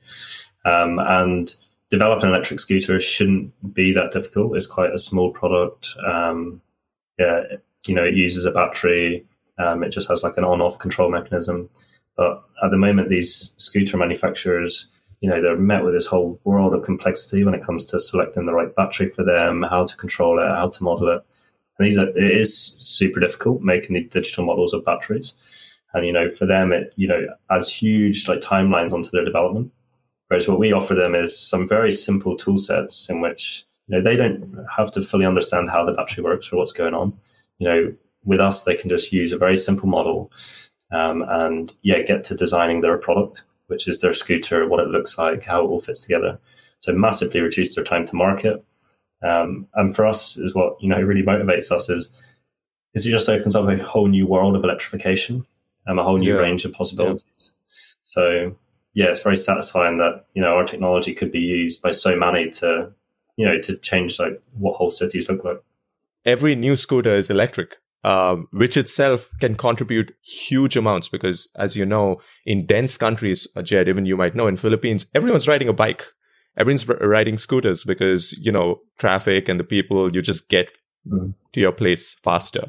Um, 0.67 0.99
and 0.99 1.55
developing 1.91 2.25
an 2.25 2.35
electric 2.35 2.61
scooter 2.61 3.01
shouldn't 3.01 3.75
be 3.75 3.93
that 3.95 4.13
difficult. 4.13 4.55
It's 4.55 4.67
quite 4.67 4.93
a 4.93 4.99
small 4.99 5.31
product. 5.31 5.89
Um, 6.07 6.61
yeah, 7.19 7.45
you 7.87 7.95
know, 7.95 8.05
it 8.05 8.15
uses 8.15 8.45
a 8.45 8.51
battery. 8.51 9.25
Um, 9.59 9.83
it 9.83 9.91
just 9.91 10.11
has 10.11 10.23
like 10.23 10.37
an 10.37 10.45
on-off 10.45 10.79
control 10.79 11.11
mechanism. 11.11 11.71
But 12.15 12.43
at 12.63 12.71
the 12.71 12.77
moment, 12.77 13.09
these 13.09 13.55
scooter 13.57 13.97
manufacturers, 13.97 14.89
you 15.23 15.31
know, 15.31 15.41
they're 15.41 15.57
met 15.57 15.85
with 15.85 15.95
this 15.95 16.07
whole 16.07 16.39
world 16.45 16.75
of 16.75 16.83
complexity 16.83 17.45
when 17.45 17.55
it 17.55 17.65
comes 17.65 17.87
to 17.87 17.99
selecting 17.99 18.45
the 18.45 18.53
right 18.53 18.75
battery 18.75 19.09
for 19.09 19.25
them, 19.25 19.63
how 19.63 19.87
to 19.87 19.97
control 19.97 20.39
it, 20.39 20.49
how 20.49 20.69
to 20.69 20.85
model 20.85 21.09
it. 21.09 21.23
It 21.79 22.17
is 22.17 22.77
super 22.81 23.21
difficult 23.21 23.63
making 23.63 23.95
these 23.95 24.09
digital 24.09 24.45
models 24.45 24.73
of 24.73 24.85
batteries. 24.85 25.35
And, 25.93 26.07
you 26.07 26.13
know, 26.13 26.31
for 26.31 26.47
them, 26.47 26.73
it, 26.73 26.93
you 26.97 27.09
know, 27.09 27.27
adds 27.51 27.73
huge 27.73 28.29
like 28.29 28.41
timelines 28.41 28.93
onto 28.93 29.11
their 29.11 29.25
development. 29.25 29.73
Whereas 30.29 30.49
what 30.49 30.59
we 30.59 30.73
offer 30.73 30.95
them 30.95 31.15
is 31.15 31.39
some 31.39 31.69
very 31.69 31.93
simple 31.93 32.37
tool 32.37 32.59
sets 32.59 33.09
in 33.09 33.21
which, 33.21 33.65
you 33.87 33.97
know, 33.97 34.03
they 34.03 34.17
don't 34.17 34.67
have 34.77 34.91
to 34.93 35.03
fully 35.03 35.25
understand 35.25 35.71
how 35.71 35.85
the 35.85 35.93
battery 35.93 36.25
works 36.25 36.53
or 36.53 36.57
what's 36.57 36.73
going 36.73 36.95
on. 36.95 37.17
You 37.59 37.69
know, 37.69 37.95
with 38.25 38.41
us, 38.41 38.65
they 38.65 38.75
can 38.75 38.91
just 38.91 39.13
use 39.13 39.33
a 39.33 39.39
very 39.39 39.57
simple 39.57 39.89
model 39.89 40.33
um, 40.93 41.25
and, 41.29 41.73
yeah, 41.83 42.03
get 42.03 42.25
to 42.25 42.35
designing 42.35 42.81
their 42.81 42.99
product, 42.99 43.45
which 43.69 43.87
is 43.87 44.01
their 44.01 44.15
scooter, 44.15 44.67
what 44.67 44.81
it 44.81 44.89
looks 44.89 45.17
like, 45.17 45.45
how 45.45 45.65
it 45.65 45.69
all 45.69 45.81
fits 45.81 46.03
together. 46.03 46.39
So 46.81 46.93
massively 46.93 47.41
reduce 47.41 47.75
their 47.75 47.85
time 47.85 48.07
to 48.07 48.17
market 48.17 48.65
um, 49.27 49.69
and 49.75 49.95
for 49.95 50.07
us, 50.07 50.37
is 50.37 50.55
what 50.55 50.81
you 50.81 50.89
know 50.89 51.01
really 51.01 51.23
motivates 51.23 51.71
us 51.71 51.89
is 51.89 52.13
is 52.95 53.07
it 53.07 53.11
just 53.11 53.29
opens 53.29 53.55
up 53.55 53.69
a 53.69 53.83
whole 53.83 54.09
new 54.09 54.27
world 54.27 54.57
of 54.57 54.65
electrification 54.65 55.47
and 55.87 55.99
a 55.99 56.05
whole 56.05 56.19
new 56.19 56.35
yeah. 56.35 56.41
range 56.41 56.65
of 56.65 56.73
possibilities. 56.73 57.23
Yeah. 57.37 57.75
So 58.03 58.57
yeah, 58.95 59.07
it's 59.07 59.23
very 59.23 59.37
satisfying 59.37 59.99
that 59.99 60.25
you 60.35 60.43
know 60.43 60.57
our 60.57 60.65
technology 60.65 61.15
could 61.15 61.31
be 61.31 61.41
used 61.41 61.83
by 61.83 61.91
so 61.91 62.17
many 62.17 62.49
to 62.51 62.93
you 63.37 63.47
know 63.47 63.59
to 63.61 63.77
change 63.77 64.19
like 64.19 64.43
what 64.59 64.77
whole 64.77 64.91
cities 64.91 65.29
look 65.29 65.45
like. 65.45 65.63
Every 66.25 66.55
new 66.55 66.77
scooter 66.77 67.15
is 67.15 67.31
electric. 67.31 67.77
Um, 68.05 68.47
which 68.53 68.77
itself 68.77 69.33
can 69.41 69.57
contribute 69.57 70.15
huge 70.23 70.77
amounts 70.77 71.09
because, 71.09 71.49
as 71.57 71.75
you 71.75 71.85
know, 71.85 72.21
in 72.45 72.65
dense 72.65 72.97
countries, 72.97 73.49
uh, 73.57 73.63
Jed, 73.63 73.89
even 73.89 74.07
you 74.07 74.17
might 74.17 74.37
know, 74.37 74.47
in 74.47 74.57
Philippines, 74.57 75.07
everyone's 75.13 75.49
riding 75.49 75.69
a 75.69 75.73
bike 75.73 76.13
everyone's 76.57 76.87
riding 76.89 77.39
scooters 77.39 77.85
because 77.85 78.33
you 78.33 78.53
know 78.53 78.81
traffic 78.99 79.49
and 79.49 79.61
the 79.61 79.65
people 79.65 80.13
you 80.15 80.23
just 80.23 80.49
get 80.49 80.73
mm. 81.07 81.35
to 81.53 81.61
your 81.61 81.73
place 81.73 82.15
faster. 82.23 82.69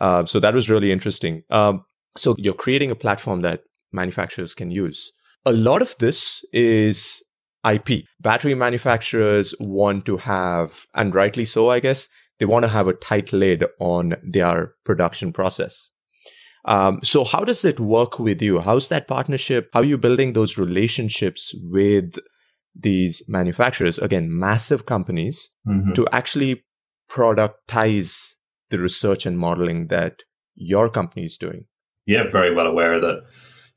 Uh, 0.00 0.24
so 0.24 0.38
that 0.40 0.54
was 0.54 0.68
really 0.68 0.92
interesting. 0.92 1.42
Um, 1.50 1.84
so 2.16 2.34
you're 2.38 2.54
creating 2.54 2.90
a 2.90 2.96
platform 2.96 3.40
that 3.42 3.62
manufacturers 3.92 4.54
can 4.54 4.70
use. 4.70 5.12
A 5.44 5.52
lot 5.52 5.82
of 5.82 5.96
this 5.98 6.44
is 6.52 7.22
ip 7.68 8.04
battery 8.20 8.54
manufacturers 8.54 9.52
want 9.58 10.06
to 10.06 10.18
have 10.18 10.86
and 10.94 11.16
rightly 11.16 11.44
so 11.44 11.68
i 11.68 11.80
guess 11.80 12.08
they 12.38 12.46
want 12.46 12.64
to 12.64 12.68
have 12.68 12.86
a 12.86 12.92
tight 12.92 13.32
lid 13.32 13.64
on 13.78 14.16
their 14.22 14.74
production 14.84 15.32
process. 15.32 15.90
Um, 16.64 17.00
so 17.02 17.24
how 17.24 17.44
does 17.44 17.64
it 17.64 17.78
work 17.78 18.18
with 18.18 18.42
you? 18.42 18.60
How's 18.60 18.88
that 18.88 19.06
partnership? 19.06 19.70
How 19.72 19.80
are 19.80 19.84
you 19.84 19.98
building 19.98 20.32
those 20.32 20.58
relationships 20.58 21.54
with 21.62 22.18
these 22.78 23.22
manufacturers, 23.28 23.98
again, 23.98 24.28
massive 24.30 24.86
companies, 24.86 25.50
mm-hmm. 25.66 25.92
to 25.92 26.06
actually 26.12 26.64
productize 27.10 28.34
the 28.70 28.78
research 28.78 29.26
and 29.26 29.38
modeling 29.38 29.88
that 29.88 30.22
your 30.54 30.88
company 30.88 31.24
is 31.24 31.36
doing? 31.36 31.66
Yeah, 32.06 32.28
very 32.30 32.54
well 32.54 32.66
aware 32.66 33.00
that, 33.00 33.24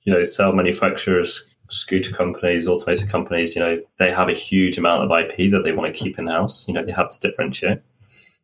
you 0.03 0.13
know, 0.13 0.23
cell 0.23 0.53
manufacturers, 0.53 1.47
scooter 1.69 2.13
companies, 2.13 2.67
automotive 2.67 3.09
companies, 3.09 3.55
you 3.55 3.61
know, 3.61 3.79
they 3.97 4.11
have 4.11 4.29
a 4.29 4.33
huge 4.33 4.77
amount 4.77 5.03
of 5.03 5.11
IP 5.11 5.51
that 5.51 5.63
they 5.63 5.71
want 5.71 5.93
to 5.93 5.99
keep 5.99 6.17
in 6.19 6.27
house. 6.27 6.67
You 6.67 6.73
know, 6.73 6.85
they 6.85 6.91
have 6.91 7.09
to 7.11 7.19
differentiate. 7.19 7.79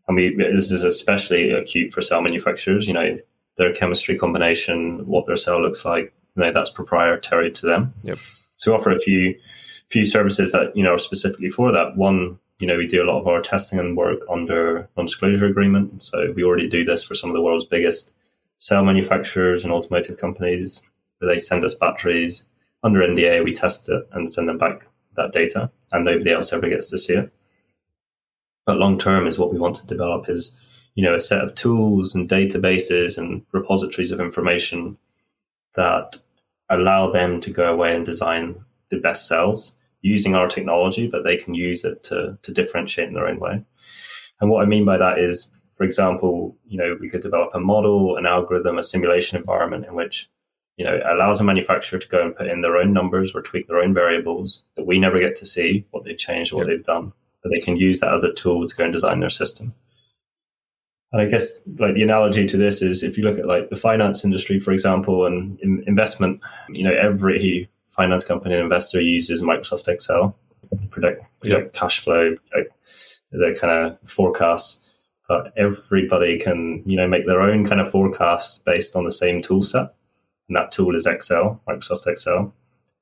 I 0.07 0.11
mean, 0.11 0.37
this 0.37 0.71
is 0.71 0.83
especially 0.83 1.51
acute 1.51 1.91
for 1.91 2.01
cell 2.01 2.21
manufacturers. 2.21 2.87
You 2.87 2.93
know, 2.93 3.17
their 3.57 3.73
chemistry 3.73 4.17
combination, 4.17 5.05
what 5.07 5.25
their 5.25 5.37
cell 5.37 5.61
looks 5.61 5.83
like. 5.85 6.13
You 6.35 6.43
know, 6.43 6.51
that's 6.51 6.69
proprietary 6.69 7.51
to 7.51 7.65
them. 7.65 7.93
Yep. 8.03 8.17
So 8.57 8.71
we 8.71 8.77
offer 8.77 8.91
a 8.91 8.99
few 8.99 9.35
few 9.89 10.05
services 10.05 10.51
that 10.51 10.75
you 10.75 10.83
know 10.83 10.93
are 10.93 10.99
specifically 10.99 11.49
for 11.49 11.71
that. 11.71 11.95
One, 11.95 12.39
you 12.59 12.67
know, 12.67 12.77
we 12.77 12.87
do 12.87 13.03
a 13.03 13.09
lot 13.09 13.19
of 13.19 13.27
our 13.27 13.41
testing 13.41 13.79
and 13.79 13.97
work 13.97 14.19
under 14.29 14.89
non-disclosure 14.97 15.45
agreement. 15.45 16.03
So 16.03 16.31
we 16.35 16.43
already 16.43 16.67
do 16.67 16.83
this 16.83 17.03
for 17.03 17.15
some 17.15 17.29
of 17.29 17.35
the 17.35 17.41
world's 17.41 17.65
biggest 17.65 18.15
cell 18.57 18.83
manufacturers 18.83 19.63
and 19.63 19.73
automotive 19.73 20.17
companies. 20.17 20.81
They 21.21 21.37
send 21.37 21.63
us 21.63 21.75
batteries 21.75 22.45
under 22.83 22.99
NDA. 22.99 23.43
We 23.43 23.53
test 23.53 23.89
it 23.89 24.07
and 24.11 24.29
send 24.29 24.49
them 24.49 24.57
back 24.57 24.87
that 25.15 25.31
data, 25.31 25.71
and 25.91 26.05
nobody 26.05 26.31
else 26.31 26.51
ever 26.51 26.67
gets 26.67 26.89
to 26.89 26.99
see 26.99 27.13
it. 27.13 27.31
But 28.65 28.77
long 28.77 28.97
term 28.97 29.27
is 29.27 29.37
what 29.37 29.53
we 29.53 29.59
want 29.59 29.75
to 29.77 29.87
develop 29.87 30.29
is 30.29 30.57
you 30.95 31.03
know 31.03 31.15
a 31.15 31.19
set 31.19 31.43
of 31.43 31.55
tools 31.55 32.15
and 32.15 32.29
databases 32.29 33.17
and 33.17 33.45
repositories 33.51 34.11
of 34.11 34.19
information 34.19 34.97
that 35.75 36.17
allow 36.69 37.11
them 37.11 37.41
to 37.41 37.51
go 37.51 37.71
away 37.71 37.95
and 37.95 38.05
design 38.05 38.64
the 38.95 39.01
best 39.01 39.27
cells 39.27 39.75
using 40.01 40.35
our 40.35 40.47
technology, 40.47 41.07
but 41.07 41.23
they 41.23 41.35
can 41.35 41.53
use 41.53 41.83
it 41.83 42.03
to, 42.03 42.37
to 42.43 42.53
differentiate 42.53 43.07
in 43.07 43.13
their 43.13 43.27
own 43.27 43.39
way. 43.39 43.63
And 44.39 44.49
what 44.49 44.61
I 44.61 44.65
mean 44.65 44.85
by 44.85 44.97
that 44.97 45.19
is, 45.19 45.51
for 45.75 45.83
example, 45.83 46.55
you 46.67 46.77
know, 46.77 46.95
we 46.99 47.09
could 47.09 47.21
develop 47.21 47.51
a 47.53 47.59
model, 47.59 48.17
an 48.17 48.25
algorithm, 48.25 48.77
a 48.77 48.83
simulation 48.83 49.37
environment 49.37 49.85
in 49.87 49.95
which, 49.95 50.29
you 50.77 50.85
know, 50.85 50.99
allows 51.05 51.39
a 51.39 51.43
manufacturer 51.43 51.99
to 51.99 52.07
go 52.07 52.21
and 52.21 52.35
put 52.35 52.47
in 52.47 52.61
their 52.61 52.77
own 52.77 52.93
numbers 52.93 53.33
or 53.33 53.41
tweak 53.41 53.67
their 53.67 53.79
own 53.79 53.93
variables 53.93 54.63
that 54.75 54.85
we 54.85 54.99
never 54.99 55.19
get 55.19 55.35
to 55.37 55.45
see 55.45 55.85
what 55.91 56.03
they've 56.03 56.17
changed 56.17 56.53
or 56.53 56.57
what 56.57 56.67
yep. 56.67 56.77
they've 56.77 56.85
done. 56.85 57.11
But 57.41 57.51
they 57.51 57.59
can 57.59 57.77
use 57.77 57.99
that 57.99 58.13
as 58.13 58.23
a 58.23 58.33
tool 58.33 58.67
to 58.67 58.75
go 58.75 58.83
and 58.83 58.93
design 58.93 59.19
their 59.19 59.29
system. 59.29 59.73
And 61.11 61.21
I 61.21 61.25
guess 61.25 61.61
like 61.79 61.93
the 61.93 62.03
analogy 62.03 62.45
to 62.45 62.57
this 62.57 62.81
is 62.81 63.01
if 63.01 63.17
you 63.17 63.23
look 63.23 63.39
at 63.39 63.47
like 63.47 63.69
the 63.69 63.75
finance 63.75 64.25
industry, 64.25 64.59
for 64.59 64.71
example, 64.71 65.25
and 65.25 65.57
in 65.61 65.83
investment, 65.87 66.41
you 66.69 66.83
know, 66.83 66.93
every 66.93 67.69
finance 67.95 68.23
company 68.25 68.55
and 68.55 68.63
investor 68.63 69.01
uses 69.01 69.41
Microsoft 69.41 69.87
Excel, 69.87 70.37
predict, 70.89 71.23
predict 71.39 71.75
yeah. 71.75 71.79
cash 71.79 72.01
flow, 72.01 72.35
predict 72.51 72.73
their 73.31 73.55
kind 73.55 73.91
of 73.91 74.09
forecasts. 74.09 74.79
But 75.27 75.53
everybody 75.57 76.37
can, 76.37 76.83
you 76.85 76.95
know, 76.95 77.07
make 77.07 77.25
their 77.25 77.41
own 77.41 77.65
kind 77.65 77.81
of 77.81 77.89
forecasts 77.89 78.59
based 78.59 78.95
on 78.95 79.05
the 79.05 79.11
same 79.11 79.41
tool 79.41 79.63
set. 79.63 79.95
And 80.47 80.55
that 80.55 80.71
tool 80.71 80.95
is 80.95 81.07
Excel, 81.07 81.61
Microsoft 81.67 82.05
Excel. 82.05 82.53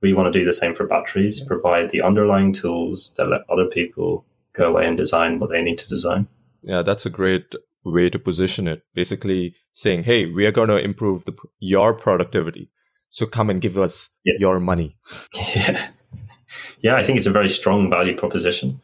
We 0.02 0.14
want 0.14 0.32
to 0.32 0.40
do 0.40 0.46
the 0.46 0.54
same 0.54 0.74
for 0.74 0.88
batteries, 0.88 1.40
yeah. 1.40 1.48
provide 1.48 1.90
the 1.90 2.02
underlying 2.02 2.54
tools 2.54 3.14
that 3.18 3.28
let 3.28 3.42
other 3.50 3.66
people 3.66 4.26
go 4.54 4.70
away 4.70 4.88
and 4.88 4.96
design 4.96 5.40
what 5.40 5.50
they 5.50 5.62
need 5.62 5.80
to 5.80 5.88
design. 5.90 6.28
Yeah, 6.62 6.82
that's 6.82 7.06
a 7.06 7.10
great 7.10 7.56
way 7.84 8.10
to 8.10 8.20
position 8.20 8.68
it. 8.68 8.84
Basically 8.94 9.56
saying, 9.74 10.04
Hey, 10.04 10.26
we 10.26 10.46
are 10.46 10.52
going 10.52 10.70
to 10.70 10.78
improve 10.78 11.26
the, 11.26 11.36
your 11.60 11.94
productivity. 11.94 12.70
So 13.14 13.28
come 13.28 13.52
and 13.52 13.62
give 13.62 13.78
us 13.78 14.10
yes. 14.26 14.40
your 14.40 14.60
money. 14.60 14.98
Yeah. 15.56 15.90
Yeah. 16.82 16.96
I 16.96 17.04
think 17.04 17.18
it's 17.18 17.28
a 17.28 17.32
very 17.32 17.50
strong 17.50 17.90
value 17.90 18.16
proposition. 18.18 18.82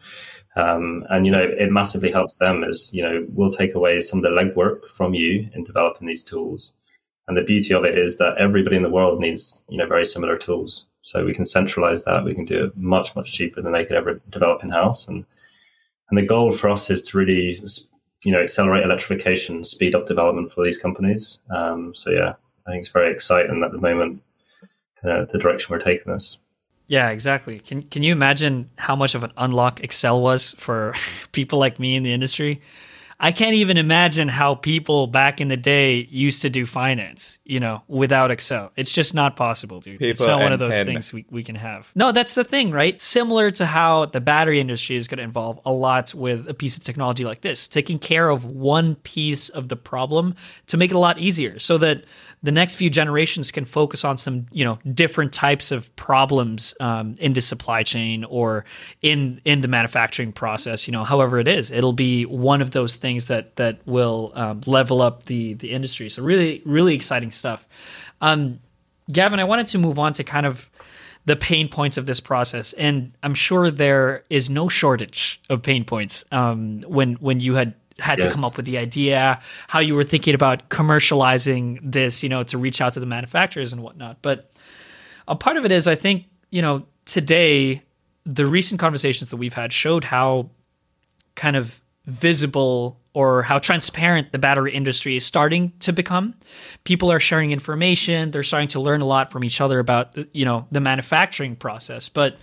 Um, 0.55 1.05
and, 1.09 1.25
you 1.25 1.31
know, 1.31 1.43
it 1.43 1.71
massively 1.71 2.11
helps 2.11 2.37
them 2.37 2.63
as, 2.63 2.93
you 2.93 3.01
know, 3.01 3.25
we'll 3.29 3.51
take 3.51 3.75
away 3.75 4.01
some 4.01 4.19
of 4.19 4.23
the 4.23 4.29
legwork 4.29 4.87
from 4.89 5.13
you 5.13 5.49
in 5.53 5.63
developing 5.63 6.07
these 6.07 6.23
tools. 6.23 6.73
And 7.27 7.37
the 7.37 7.43
beauty 7.43 7.73
of 7.73 7.85
it 7.85 7.97
is 7.97 8.17
that 8.17 8.37
everybody 8.37 8.75
in 8.75 8.83
the 8.83 8.89
world 8.89 9.19
needs, 9.19 9.63
you 9.67 9.77
know, 9.77 9.87
very 9.87 10.05
similar 10.05 10.37
tools. 10.37 10.85
So 11.01 11.25
we 11.25 11.33
can 11.33 11.45
centralize 11.45 12.05
that. 12.05 12.23
We 12.23 12.35
can 12.35 12.45
do 12.45 12.65
it 12.65 12.77
much, 12.77 13.15
much 13.15 13.33
cheaper 13.33 13.61
than 13.61 13.73
they 13.73 13.85
could 13.85 13.97
ever 13.97 14.21
develop 14.29 14.63
in 14.63 14.69
house. 14.69 15.07
And, 15.07 15.25
and 16.09 16.17
the 16.17 16.25
goal 16.25 16.51
for 16.51 16.69
us 16.69 16.89
is 16.89 17.01
to 17.03 17.17
really 17.17 17.59
you 18.23 18.31
know 18.31 18.41
accelerate 18.41 18.83
electrification, 18.83 19.63
speed 19.63 19.95
up 19.95 20.05
development 20.05 20.51
for 20.51 20.63
these 20.63 20.77
companies. 20.77 21.39
Um, 21.49 21.93
so 21.95 22.11
yeah, 22.11 22.33
I 22.69 22.73
think 22.73 22.81
it's 22.81 22.89
very 22.89 23.11
exciting 23.11 23.63
at 23.63 23.71
the 23.71 23.79
moment, 23.79 24.21
uh, 25.03 25.25
the 25.25 25.39
direction 25.39 25.73
we're 25.73 25.79
taking 25.79 26.13
this. 26.13 26.37
Yeah, 26.85 27.09
exactly. 27.09 27.59
Can 27.59 27.81
can 27.83 28.03
you 28.03 28.11
imagine 28.11 28.69
how 28.77 28.95
much 28.95 29.15
of 29.15 29.23
an 29.23 29.31
unlock 29.37 29.83
Excel 29.83 30.21
was 30.21 30.53
for 30.57 30.93
people 31.31 31.57
like 31.57 31.79
me 31.79 31.95
in 31.95 32.03
the 32.03 32.13
industry? 32.13 32.61
I 33.21 33.33
can't 33.33 33.55
even 33.55 33.75
imagine 33.75 34.29
how 34.29 34.55
people 34.55 35.05
back 35.05 35.41
in 35.41 35.49
the 35.49 35.57
day 35.57 36.07
used 36.09 36.41
to 36.43 36.49
do 36.49 36.65
finance, 36.65 37.37
you 37.43 37.59
know, 37.59 37.83
without 37.89 38.31
Excel. 38.31 38.71
It's 38.77 38.93
just 38.93 39.13
not 39.13 39.35
possible, 39.35 39.81
dude. 39.81 39.99
Paper 39.99 40.11
it's 40.11 40.25
not 40.25 40.39
one 40.39 40.53
of 40.53 40.59
those 40.59 40.77
pen. 40.77 40.85
things 40.85 41.11
we, 41.11 41.25
we 41.29 41.43
can 41.43 41.55
have. 41.55 41.91
No, 41.95 42.13
that's 42.13 42.35
the 42.35 42.45
thing, 42.45 42.71
right? 42.71 42.99
Similar 43.01 43.51
to 43.51 43.65
how 43.65 44.05
the 44.05 44.21
battery 44.21 44.61
industry 44.61 44.95
is 44.95 45.09
going 45.09 45.17
to 45.17 45.23
involve 45.23 45.59
a 45.65 45.71
lot 45.73 46.13
with 46.13 46.47
a 46.47 46.53
piece 46.53 46.77
of 46.77 46.85
technology 46.85 47.25
like 47.25 47.41
this, 47.41 47.67
taking 47.67 47.99
care 47.99 48.29
of 48.29 48.45
one 48.45 48.95
piece 48.95 49.49
of 49.49 49.67
the 49.67 49.75
problem 49.75 50.35
to 50.67 50.77
make 50.77 50.91
it 50.91 50.95
a 50.95 50.99
lot 50.99 51.19
easier 51.19 51.59
so 51.59 51.77
that 51.77 52.05
the 52.41 52.51
next 52.51 52.75
few 52.75 52.89
generations 52.89 53.51
can 53.51 53.65
focus 53.65 54.05
on 54.05 54.17
some 54.17 54.45
you 54.51 54.63
know 54.63 54.79
different 54.93 55.33
types 55.33 55.71
of 55.71 55.93
problems 55.95 56.73
um, 56.79 57.15
in 57.19 57.33
the 57.33 57.41
supply 57.41 57.83
chain 57.83 58.23
or 58.23 58.65
in 59.01 59.41
in 59.45 59.61
the 59.61 59.67
manufacturing 59.67 60.31
process 60.31 60.87
you 60.87 60.91
know 60.93 61.03
however 61.03 61.39
it 61.39 61.47
is 61.47 61.69
it'll 61.69 61.93
be 61.93 62.25
one 62.25 62.61
of 62.61 62.71
those 62.71 62.95
things 62.95 63.08
that 63.17 63.55
that 63.57 63.79
will 63.85 64.31
um, 64.35 64.61
level 64.65 65.01
up 65.01 65.23
the 65.23 65.53
the 65.55 65.71
industry 65.71 66.09
so 66.09 66.23
really 66.23 66.61
really 66.65 66.95
exciting 66.95 67.31
stuff 67.31 67.67
um, 68.21 68.59
gavin 69.11 69.39
i 69.39 69.43
wanted 69.43 69.67
to 69.67 69.77
move 69.77 69.99
on 69.99 70.13
to 70.13 70.23
kind 70.23 70.45
of 70.45 70.69
the 71.25 71.35
pain 71.35 71.67
points 71.67 71.97
of 71.97 72.05
this 72.05 72.19
process 72.19 72.73
and 72.73 73.11
i'm 73.23 73.33
sure 73.33 73.69
there 73.69 74.23
is 74.29 74.49
no 74.49 74.67
shortage 74.69 75.41
of 75.49 75.61
pain 75.61 75.83
points 75.83 76.23
um, 76.31 76.81
when 76.87 77.13
when 77.15 77.39
you 77.39 77.55
had 77.55 77.73
had 77.99 78.19
yes. 78.19 78.27
to 78.27 78.35
come 78.35 78.45
up 78.45 78.57
with 78.57 78.65
the 78.65 78.77
idea, 78.77 79.39
how 79.67 79.79
you 79.79 79.95
were 79.95 80.03
thinking 80.03 80.33
about 80.33 80.69
commercializing 80.69 81.79
this, 81.83 82.23
you 82.23 82.29
know, 82.29 82.43
to 82.43 82.57
reach 82.57 82.81
out 82.81 82.93
to 82.93 82.99
the 82.99 83.05
manufacturers 83.05 83.73
and 83.73 83.83
whatnot. 83.83 84.21
But 84.21 84.51
a 85.27 85.35
part 85.35 85.57
of 85.57 85.65
it 85.65 85.71
is, 85.71 85.87
I 85.87 85.95
think, 85.95 86.25
you 86.49 86.61
know, 86.61 86.85
today, 87.05 87.83
the 88.25 88.45
recent 88.45 88.79
conversations 88.79 89.29
that 89.29 89.37
we've 89.37 89.53
had 89.53 89.73
showed 89.73 90.03
how 90.03 90.49
kind 91.35 91.55
of 91.55 91.81
visible 92.09 92.99
or 93.13 93.41
how 93.41 93.57
transparent 93.57 94.31
the 94.31 94.39
battery 94.39 94.73
industry 94.73 95.15
is 95.15 95.25
starting 95.25 95.73
to 95.79 95.91
become. 95.91 96.35
People 96.83 97.11
are 97.11 97.19
sharing 97.19 97.51
information, 97.51 98.31
they're 98.31 98.43
starting 98.43 98.69
to 98.69 98.79
learn 98.79 99.01
a 99.01 99.05
lot 99.05 99.31
from 99.31 99.43
each 99.43 99.61
other 99.61 99.79
about, 99.79 100.15
you 100.33 100.45
know, 100.45 100.67
the 100.71 100.79
manufacturing 100.79 101.55
process. 101.55 102.09
But 102.09 102.37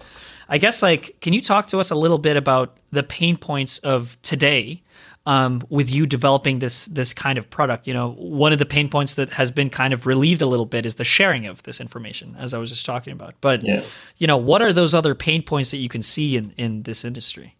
I 0.49 0.59
guess 0.59 0.83
like 0.83 1.21
can 1.21 1.33
you 1.33 1.41
talk 1.41 1.69
to 1.69 1.81
us 1.81 1.91
a 1.91 1.95
little 1.95 2.19
bit 2.19 2.37
about 2.37 2.77
the 2.91 3.03
pain 3.03 3.37
points 3.37 3.79
of 3.79 4.17
today 4.23 4.83
um, 5.27 5.61
with 5.69 5.91
you 5.91 6.07
developing 6.07 6.61
this 6.61 6.87
this 6.87 7.13
kind 7.13 7.37
of 7.37 7.51
product. 7.51 7.87
You 7.87 7.95
know, 7.95 8.13
one 8.13 8.53
of 8.53 8.59
the 8.59 8.67
pain 8.67 8.89
points 8.89 9.15
that 9.15 9.31
has 9.31 9.51
been 9.51 9.71
kind 9.71 9.93
of 9.93 10.07
relieved 10.07 10.41
a 10.41 10.47
little 10.47 10.67
bit 10.67 10.87
is 10.87 10.95
the 10.95 11.05
sharing 11.05 11.47
of 11.47 11.63
this 11.65 11.81
information, 11.81 12.37
as 12.39 12.55
I 12.55 12.59
was 12.59 12.71
just 12.71 12.87
talking 12.87 13.13
about. 13.13 13.35
But 13.41 13.65
yeah. 13.65 13.83
you 14.19 14.27
know, 14.27 14.37
what 14.37 14.63
are 14.63 14.73
those 14.73 14.95
other 14.95 15.15
pain 15.15 15.43
points 15.43 15.73
that 15.73 15.79
you 15.79 15.89
can 15.89 16.03
see 16.03 16.37
in 16.37 16.55
in 16.57 16.85
this 16.85 17.05
industry? 17.05 17.57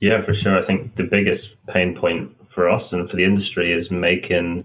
Yeah, 0.00 0.20
for 0.20 0.34
sure. 0.34 0.58
I 0.58 0.62
think 0.62 0.94
the 0.94 1.04
biggest 1.04 1.64
pain 1.66 1.94
point 1.94 2.34
for 2.48 2.68
us 2.68 2.92
and 2.92 3.08
for 3.08 3.16
the 3.16 3.24
industry 3.24 3.72
is 3.72 3.90
making 3.90 4.64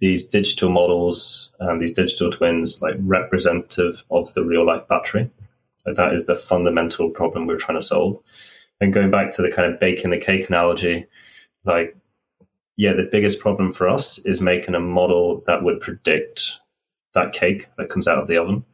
these 0.00 0.26
digital 0.26 0.70
models 0.70 1.52
and 1.60 1.80
these 1.80 1.92
digital 1.92 2.30
twins 2.30 2.80
like 2.80 2.94
representative 3.00 4.04
of 4.10 4.32
the 4.34 4.44
real 4.44 4.66
life 4.66 4.86
battery. 4.88 5.30
Like 5.86 5.96
that 5.96 6.12
is 6.12 6.26
the 6.26 6.34
fundamental 6.34 7.10
problem 7.10 7.46
we're 7.46 7.56
trying 7.56 7.78
to 7.78 7.86
solve 7.86 8.22
and 8.80 8.92
going 8.92 9.10
back 9.10 9.30
to 9.32 9.42
the 9.42 9.50
kind 9.50 9.72
of 9.72 9.78
baking 9.78 10.10
the 10.10 10.18
cake 10.18 10.48
analogy, 10.48 11.06
like, 11.64 11.96
yeah, 12.76 12.94
the 12.94 13.08
biggest 13.10 13.38
problem 13.38 13.72
for 13.72 13.88
us 13.88 14.18
is 14.20 14.40
making 14.40 14.74
a 14.74 14.80
model 14.80 15.42
that 15.46 15.62
would 15.62 15.80
predict 15.80 16.52
that 17.12 17.32
cake 17.32 17.68
that 17.76 17.90
comes 17.90 18.08
out 18.08 18.18
of 18.18 18.26
the 18.26 18.38
oven. 18.38 18.64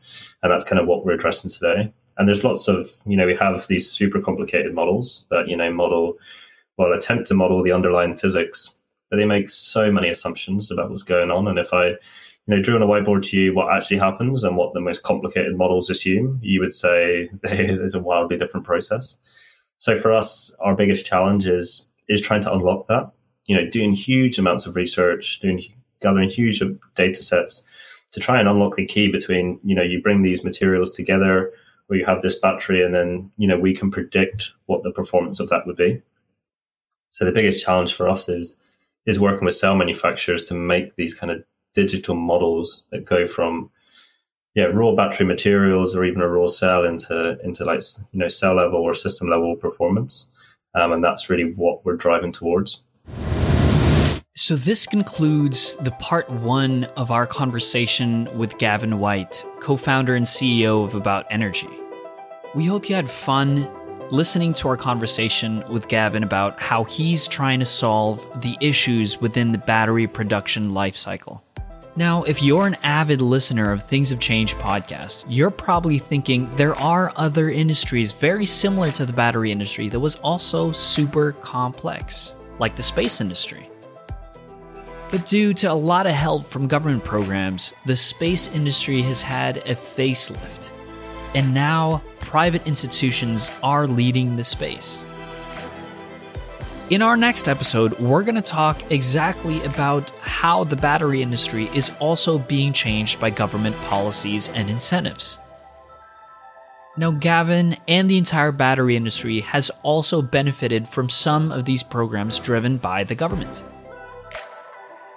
And 0.42 0.52
that's 0.52 0.64
kind 0.64 0.80
of 0.80 0.86
what 0.86 1.04
we're 1.04 1.14
addressing 1.14 1.50
today. 1.50 1.92
And 2.18 2.26
there's 2.26 2.44
lots 2.44 2.68
of, 2.68 2.90
you 3.06 3.16
know, 3.16 3.26
we 3.26 3.36
have 3.36 3.66
these 3.66 3.90
super 3.90 4.20
complicated 4.20 4.74
models 4.74 5.26
that, 5.30 5.48
you 5.48 5.56
know, 5.56 5.72
model, 5.72 6.16
well, 6.78 6.92
attempt 6.92 7.26
to 7.28 7.34
model 7.34 7.62
the 7.62 7.72
underlying 7.72 8.16
physics, 8.16 8.74
but 9.10 9.16
they 9.16 9.24
make 9.24 9.48
so 9.48 9.92
many 9.92 10.08
assumptions 10.08 10.70
about 10.70 10.88
what's 10.88 11.02
going 11.02 11.30
on. 11.30 11.46
And 11.46 11.58
if 11.58 11.72
I, 11.72 11.88
you 11.88 11.96
know, 12.48 12.62
drew 12.62 12.76
on 12.76 12.82
a 12.82 12.86
whiteboard 12.86 13.22
to 13.30 13.38
you 13.38 13.54
what 13.54 13.72
actually 13.74 13.98
happens 13.98 14.44
and 14.44 14.56
what 14.56 14.72
the 14.72 14.80
most 14.80 15.02
complicated 15.02 15.56
models 15.56 15.90
assume, 15.90 16.38
you 16.42 16.60
would 16.60 16.72
say 16.72 17.28
there's 17.42 17.94
a 17.94 18.00
wildly 18.00 18.38
different 18.38 18.64
process. 18.64 19.18
So 19.78 19.96
for 19.96 20.12
us, 20.12 20.54
our 20.60 20.74
biggest 20.74 21.06
challenge 21.06 21.46
is 21.46 21.86
is 22.08 22.22
trying 22.22 22.40
to 22.42 22.52
unlock 22.52 22.86
that. 22.86 23.10
You 23.46 23.56
know, 23.56 23.68
doing 23.68 23.92
huge 23.92 24.38
amounts 24.38 24.66
of 24.66 24.74
research, 24.74 25.40
doing 25.40 25.62
gathering 26.00 26.30
huge 26.30 26.62
data 26.94 27.22
sets 27.22 27.64
to 28.12 28.20
try 28.20 28.38
and 28.38 28.48
unlock 28.48 28.76
the 28.76 28.86
key 28.86 29.10
between 29.10 29.58
you 29.62 29.74
know 29.74 29.82
you 29.82 30.00
bring 30.00 30.22
these 30.22 30.44
materials 30.44 30.94
together 30.94 31.52
where 31.86 31.98
you 31.98 32.06
have 32.06 32.22
this 32.22 32.38
battery 32.38 32.84
and 32.84 32.94
then 32.94 33.30
you 33.36 33.46
know 33.46 33.58
we 33.58 33.74
can 33.74 33.90
predict 33.90 34.52
what 34.66 34.82
the 34.82 34.90
performance 34.90 35.40
of 35.40 35.48
that 35.48 35.66
would 35.66 35.76
be. 35.76 36.02
So 37.10 37.24
the 37.24 37.32
biggest 37.32 37.64
challenge 37.64 37.94
for 37.94 38.08
us 38.08 38.28
is 38.28 38.56
is 39.06 39.20
working 39.20 39.44
with 39.44 39.54
cell 39.54 39.76
manufacturers 39.76 40.44
to 40.44 40.54
make 40.54 40.96
these 40.96 41.14
kind 41.14 41.30
of 41.30 41.44
digital 41.74 42.14
models 42.14 42.84
that 42.90 43.04
go 43.04 43.26
from 43.26 43.70
yeah 44.54 44.64
raw 44.64 44.94
battery 44.94 45.26
materials 45.26 45.94
or 45.94 46.04
even 46.04 46.22
a 46.22 46.28
raw 46.28 46.46
cell 46.46 46.84
into 46.84 47.38
into 47.42 47.64
like 47.64 47.80
you 48.12 48.18
know 48.18 48.28
cell 48.28 48.54
level 48.54 48.80
or 48.80 48.94
system 48.94 49.28
level 49.28 49.56
performance. 49.56 50.26
Um, 50.74 50.92
and 50.92 51.02
that's 51.02 51.30
really 51.30 51.54
what 51.54 51.84
we're 51.86 51.96
driving 51.96 52.32
towards 52.32 52.82
So, 54.38 54.54
this 54.54 54.84
concludes 54.86 55.76
the 55.76 55.92
part 55.92 56.28
one 56.28 56.84
of 56.98 57.10
our 57.10 57.26
conversation 57.26 58.28
with 58.36 58.58
Gavin 58.58 58.98
White, 58.98 59.46
co 59.60 59.78
founder 59.78 60.14
and 60.14 60.26
CEO 60.26 60.84
of 60.84 60.94
About 60.94 61.24
Energy. 61.30 61.70
We 62.54 62.66
hope 62.66 62.86
you 62.86 62.94
had 62.94 63.08
fun 63.08 63.66
listening 64.10 64.52
to 64.52 64.68
our 64.68 64.76
conversation 64.76 65.64
with 65.70 65.88
Gavin 65.88 66.22
about 66.22 66.60
how 66.60 66.84
he's 66.84 67.26
trying 67.26 67.60
to 67.60 67.64
solve 67.64 68.28
the 68.42 68.58
issues 68.60 69.22
within 69.22 69.52
the 69.52 69.58
battery 69.58 70.06
production 70.06 70.70
lifecycle. 70.70 71.40
Now, 71.96 72.22
if 72.24 72.42
you're 72.42 72.66
an 72.66 72.76
avid 72.82 73.22
listener 73.22 73.72
of 73.72 73.84
Things 73.84 74.10
Have 74.10 74.20
Changed 74.20 74.56
podcast, 74.56 75.24
you're 75.30 75.50
probably 75.50 75.98
thinking 75.98 76.50
there 76.56 76.76
are 76.76 77.10
other 77.16 77.48
industries 77.48 78.12
very 78.12 78.44
similar 78.44 78.90
to 78.90 79.06
the 79.06 79.14
battery 79.14 79.50
industry 79.50 79.88
that 79.88 79.98
was 79.98 80.16
also 80.16 80.72
super 80.72 81.32
complex, 81.32 82.36
like 82.58 82.76
the 82.76 82.82
space 82.82 83.22
industry. 83.22 83.70
But 85.16 85.26
due 85.26 85.54
to 85.54 85.72
a 85.72 85.72
lot 85.72 86.06
of 86.06 86.12
help 86.12 86.44
from 86.44 86.68
government 86.68 87.02
programs, 87.02 87.72
the 87.86 87.96
space 87.96 88.48
industry 88.48 89.00
has 89.00 89.22
had 89.22 89.56
a 89.56 89.74
facelift. 89.74 90.70
And 91.34 91.54
now 91.54 92.02
private 92.20 92.66
institutions 92.66 93.50
are 93.62 93.86
leading 93.86 94.36
the 94.36 94.44
space. 94.44 95.06
In 96.90 97.00
our 97.00 97.16
next 97.16 97.48
episode, 97.48 97.98
we're 97.98 98.24
going 98.24 98.34
to 98.34 98.42
talk 98.42 98.92
exactly 98.92 99.64
about 99.64 100.10
how 100.20 100.64
the 100.64 100.76
battery 100.76 101.22
industry 101.22 101.70
is 101.72 101.92
also 101.98 102.38
being 102.38 102.74
changed 102.74 103.18
by 103.18 103.30
government 103.30 103.74
policies 103.84 104.50
and 104.50 104.68
incentives. 104.68 105.38
Now, 106.98 107.10
Gavin 107.10 107.78
and 107.88 108.10
the 108.10 108.18
entire 108.18 108.52
battery 108.52 108.96
industry 108.96 109.40
has 109.40 109.70
also 109.82 110.20
benefited 110.20 110.86
from 110.86 111.08
some 111.08 111.52
of 111.52 111.64
these 111.64 111.82
programs 111.82 112.38
driven 112.38 112.76
by 112.76 113.02
the 113.02 113.14
government 113.14 113.62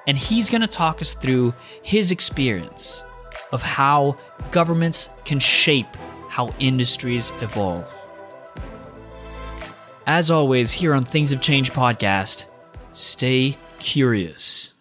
and 0.09 0.17
he's 0.17 0.49
going 0.49 0.61
to 0.61 0.67
talk 0.67 1.03
us 1.03 1.13
through 1.13 1.53
his 1.83 2.09
experience 2.09 3.03
of 3.51 3.61
how 3.61 4.17
governments 4.49 5.07
can 5.23 5.39
shape 5.39 5.85
how 6.27 6.51
industries 6.57 7.31
evolve. 7.41 7.85
As 10.07 10.31
always, 10.31 10.71
here 10.71 10.95
on 10.95 11.05
Things 11.05 11.29
Have 11.29 11.41
Changed 11.41 11.73
podcast, 11.73 12.47
stay 12.91 13.55
curious. 13.77 14.73